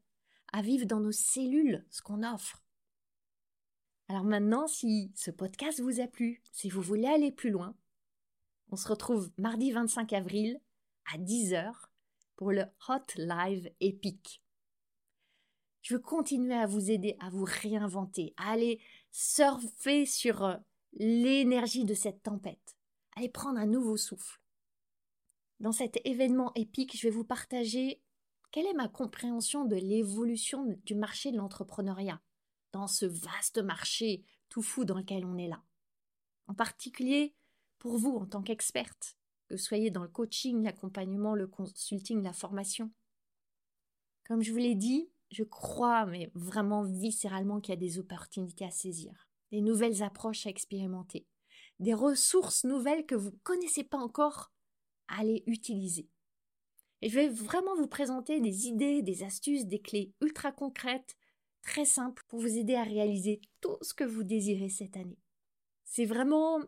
à 0.53 0.63
vivre 0.63 0.87
dans 0.87 1.01
nos 1.01 1.13
cellules 1.13 1.85
ce 1.91 2.03
qu'on 2.03 2.23
offre. 2.23 2.63
Alors 4.11 4.25
maintenant, 4.25 4.67
si 4.67 5.13
ce 5.15 5.31
podcast 5.31 5.81
vous 5.81 6.01
a 6.01 6.07
plu, 6.07 6.41
si 6.51 6.71
vous 6.71 6.81
voulez 6.81 7.07
aller 7.07 7.31
plus 7.31 7.51
loin, 7.51 7.77
on 8.71 8.77
se 8.77 8.89
retrouve 8.89 9.31
mardi 9.37 9.71
25 9.71 10.15
avril 10.15 10.59
à 11.13 11.19
10h 11.19 11.75
pour 12.37 12.53
le 12.53 12.65
Hot 12.89 13.05
Live 13.17 13.71
épique. 13.81 14.43
Je 15.83 15.95
veux 15.95 16.01
continuer 16.01 16.55
à 16.55 16.67
vous 16.67 16.91
aider 16.91 17.17
à 17.21 17.29
vous 17.29 17.45
réinventer, 17.47 18.33
à 18.39 18.53
aller 18.53 18.81
surfer 19.11 20.07
sur 20.07 20.43
euh, 20.43 20.57
l'énergie 20.95 21.85
de 21.85 21.95
cette 21.95 22.23
tempête, 22.23 22.77
à 23.15 23.21
aller 23.21 23.29
prendre 23.29 23.59
un 23.59 23.67
nouveau 23.67 23.99
souffle. 23.99 24.41
Dans 25.61 25.73
cet 25.73 26.01
événement 26.07 26.53
épique, 26.55 26.97
je 26.97 27.09
vais 27.09 27.15
vous 27.15 27.25
partager 27.25 28.03
quelle 28.53 28.67
est 28.67 28.75
ma 28.75 28.89
compréhension 28.89 29.67
de 29.67 29.77
l'évolution 29.77 30.65
du 30.85 30.95
marché 30.95 31.31
de 31.31 31.37
l'entrepreneuriat 31.37 32.23
dans 32.73 32.87
ce 32.87 33.07
vaste 33.07 33.59
marché 33.59 34.25
tout 34.49 34.63
fou 34.63 34.85
dans 34.85 34.97
lequel 34.97 35.25
on 35.25 35.37
est 35.37 35.49
là. 35.49 35.63
En 36.47 36.55
particulier 36.55 37.35
pour 37.79 37.97
vous 37.97 38.17
en 38.17 38.27
tant 38.27 38.43
qu'experte, 38.43 39.17
que 39.47 39.55
vous 39.55 39.61
soyez 39.61 39.91
dans 39.91 40.03
le 40.03 40.09
coaching, 40.09 40.63
l'accompagnement, 40.63 41.35
le 41.35 41.47
consulting, 41.47 42.23
la 42.23 42.33
formation. 42.33 42.91
Comme 44.27 44.43
je 44.43 44.53
vous 44.53 44.59
l'ai 44.59 44.75
dit, 44.75 45.11
je 45.31 45.43
crois, 45.43 46.07
mais 46.07 46.31
vraiment 46.35 46.83
viscéralement, 46.83 47.61
qu'il 47.61 47.73
y 47.73 47.77
a 47.77 47.81
des 47.81 47.99
opportunités 47.99 48.65
à 48.65 48.71
saisir, 48.71 49.29
des 49.51 49.61
nouvelles 49.61 50.03
approches 50.03 50.47
à 50.47 50.51
expérimenter, 50.51 51.27
des 51.79 51.95
ressources 51.95 52.65
nouvelles 52.65 53.07
que 53.07 53.15
vous 53.15 53.31
ne 53.31 53.39
connaissez 53.43 53.85
pas 53.85 53.99
encore 53.99 54.53
à 55.09 55.21
aller 55.21 55.43
utiliser. 55.47 56.09
Et 57.01 57.09
je 57.09 57.15
vais 57.15 57.29
vraiment 57.29 57.77
vous 57.77 57.87
présenter 57.87 58.41
des 58.41 58.67
idées, 58.67 59.03
des 59.03 59.23
astuces, 59.23 59.67
des 59.67 59.81
clés 59.81 60.13
ultra 60.21 60.51
concrètes, 60.51 61.17
très 61.69 61.85
simples, 61.85 62.25
pour 62.29 62.41
vous 62.41 62.57
aider 62.57 62.75
à 62.75 62.83
réaliser 62.83 63.41
tout 63.61 63.77
ce 63.83 63.93
que 63.93 64.05
vous 64.05 64.23
désirez 64.23 64.71
cette 64.71 64.97
année. 64.97 65.19
C'est 65.85 66.07
vraiment 66.07 66.61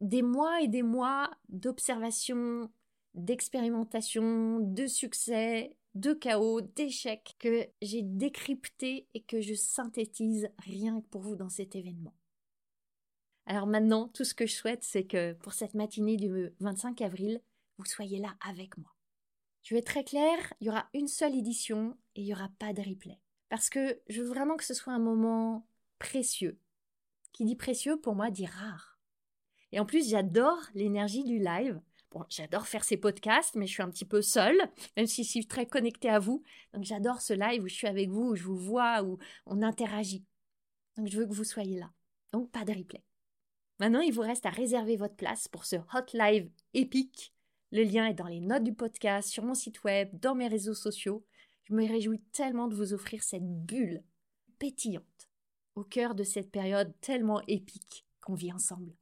des 0.00 0.22
mois 0.22 0.62
et 0.62 0.68
des 0.68 0.82
mois 0.82 1.30
d'observation, 1.48 2.70
d'expérimentation, 3.14 4.60
de 4.60 4.86
succès, 4.86 5.76
de 5.94 6.14
chaos, 6.14 6.62
d'échecs 6.62 7.36
que 7.38 7.66
j'ai 7.82 8.02
décrypté 8.02 9.06
et 9.14 9.22
que 9.22 9.40
je 9.40 9.54
synthétise 9.54 10.48
rien 10.58 11.00
que 11.00 11.06
pour 11.08 11.20
vous 11.20 11.36
dans 11.36 11.48
cet 11.50 11.76
événement. 11.76 12.14
Alors 13.46 13.66
maintenant, 13.66 14.08
tout 14.08 14.24
ce 14.24 14.34
que 14.34 14.46
je 14.46 14.54
souhaite, 14.54 14.84
c'est 14.84 15.04
que 15.04 15.34
pour 15.34 15.52
cette 15.52 15.74
matinée 15.74 16.16
du 16.16 16.50
25 16.60 17.00
avril, 17.02 17.40
vous 17.78 17.84
soyez 17.84 18.18
là 18.18 18.34
avec 18.46 18.78
moi. 18.78 18.94
Je 19.62 19.74
vais 19.74 19.80
être 19.80 19.86
très 19.86 20.04
clair, 20.04 20.54
il 20.60 20.68
y 20.68 20.70
aura 20.70 20.88
une 20.94 21.08
seule 21.08 21.34
édition 21.34 21.96
et 22.14 22.22
il 22.22 22.24
n'y 22.24 22.34
aura 22.34 22.48
pas 22.58 22.72
de 22.72 22.82
replay. 22.82 23.18
Parce 23.48 23.70
que 23.70 24.00
je 24.08 24.22
veux 24.22 24.28
vraiment 24.28 24.56
que 24.56 24.64
ce 24.64 24.74
soit 24.74 24.92
un 24.92 24.98
moment 24.98 25.66
précieux. 25.98 26.58
Qui 27.32 27.44
dit 27.44 27.56
précieux, 27.56 27.98
pour 28.00 28.14
moi, 28.14 28.30
dit 28.30 28.46
rare. 28.46 28.98
Et 29.72 29.80
en 29.80 29.86
plus, 29.86 30.08
j'adore 30.08 30.60
l'énergie 30.74 31.24
du 31.24 31.38
live. 31.38 31.80
Bon, 32.10 32.24
j'adore 32.30 32.66
faire 32.66 32.84
ces 32.84 32.96
podcasts, 32.96 33.54
mais 33.54 33.66
je 33.66 33.72
suis 33.72 33.82
un 33.82 33.90
petit 33.90 34.06
peu 34.06 34.22
seule, 34.22 34.58
même 34.96 35.06
si 35.06 35.24
je 35.24 35.30
suis 35.30 35.46
très 35.46 35.66
connectée 35.66 36.08
à 36.08 36.18
vous. 36.18 36.42
Donc 36.72 36.84
j'adore 36.84 37.20
ce 37.20 37.34
live 37.34 37.62
où 37.62 37.68
je 37.68 37.74
suis 37.74 37.86
avec 37.86 38.08
vous, 38.08 38.30
où 38.30 38.34
je 38.34 38.44
vous 38.44 38.56
vois, 38.56 39.02
où 39.02 39.18
on 39.44 39.62
interagit. 39.62 40.24
Donc 40.96 41.08
je 41.08 41.18
veux 41.18 41.26
que 41.26 41.34
vous 41.34 41.44
soyez 41.44 41.78
là. 41.78 41.90
Donc 42.32 42.50
pas 42.50 42.64
de 42.64 42.72
replay. 42.72 43.04
Maintenant, 43.78 44.00
il 44.00 44.12
vous 44.12 44.22
reste 44.22 44.46
à 44.46 44.50
réserver 44.50 44.96
votre 44.96 45.16
place 45.16 45.48
pour 45.48 45.64
ce 45.66 45.76
hot 45.76 46.06
live 46.14 46.50
épique. 46.72 47.34
Le 47.70 47.82
lien 47.82 48.06
est 48.06 48.14
dans 48.14 48.26
les 48.26 48.40
notes 48.40 48.64
du 48.64 48.72
podcast, 48.72 49.28
sur 49.28 49.44
mon 49.44 49.54
site 49.54 49.84
web, 49.84 50.08
dans 50.18 50.34
mes 50.34 50.48
réseaux 50.48 50.74
sociaux. 50.74 51.24
Je 51.68 51.74
me 51.74 51.86
réjouis 51.86 52.22
tellement 52.32 52.66
de 52.66 52.74
vous 52.74 52.94
offrir 52.94 53.22
cette 53.22 53.46
bulle 53.46 54.02
pétillante 54.58 55.28
au 55.74 55.84
cœur 55.84 56.14
de 56.14 56.24
cette 56.24 56.50
période 56.50 56.94
tellement 57.02 57.42
épique 57.46 58.06
qu'on 58.22 58.34
vit 58.34 58.52
ensemble. 58.52 58.96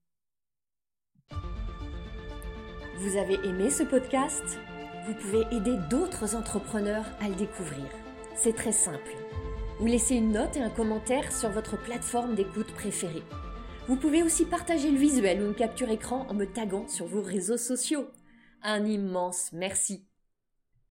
Vous 2.98 3.16
avez 3.16 3.34
aimé 3.46 3.70
ce 3.70 3.84
podcast? 3.84 4.58
Vous 5.06 5.14
pouvez 5.14 5.42
aider 5.54 5.76
d'autres 5.88 6.34
entrepreneurs 6.34 7.06
à 7.20 7.28
le 7.28 7.36
découvrir. 7.36 7.86
C'est 8.34 8.56
très 8.56 8.72
simple. 8.72 9.14
Vous 9.78 9.86
laissez 9.86 10.16
une 10.16 10.32
note 10.32 10.56
et 10.56 10.60
un 10.60 10.70
commentaire 10.70 11.30
sur 11.32 11.50
votre 11.50 11.80
plateforme 11.80 12.34
d'écoute 12.34 12.72
préférée. 12.72 13.22
Vous 13.86 13.96
pouvez 13.96 14.24
aussi 14.24 14.44
partager 14.44 14.90
le 14.90 14.98
visuel 14.98 15.40
ou 15.40 15.46
une 15.46 15.54
capture 15.54 15.90
écran 15.90 16.26
en 16.28 16.34
me 16.34 16.46
taguant 16.46 16.88
sur 16.88 17.06
vos 17.06 17.22
réseaux 17.22 17.58
sociaux. 17.58 18.08
Un 18.62 18.84
immense 18.84 19.52
merci. 19.52 20.04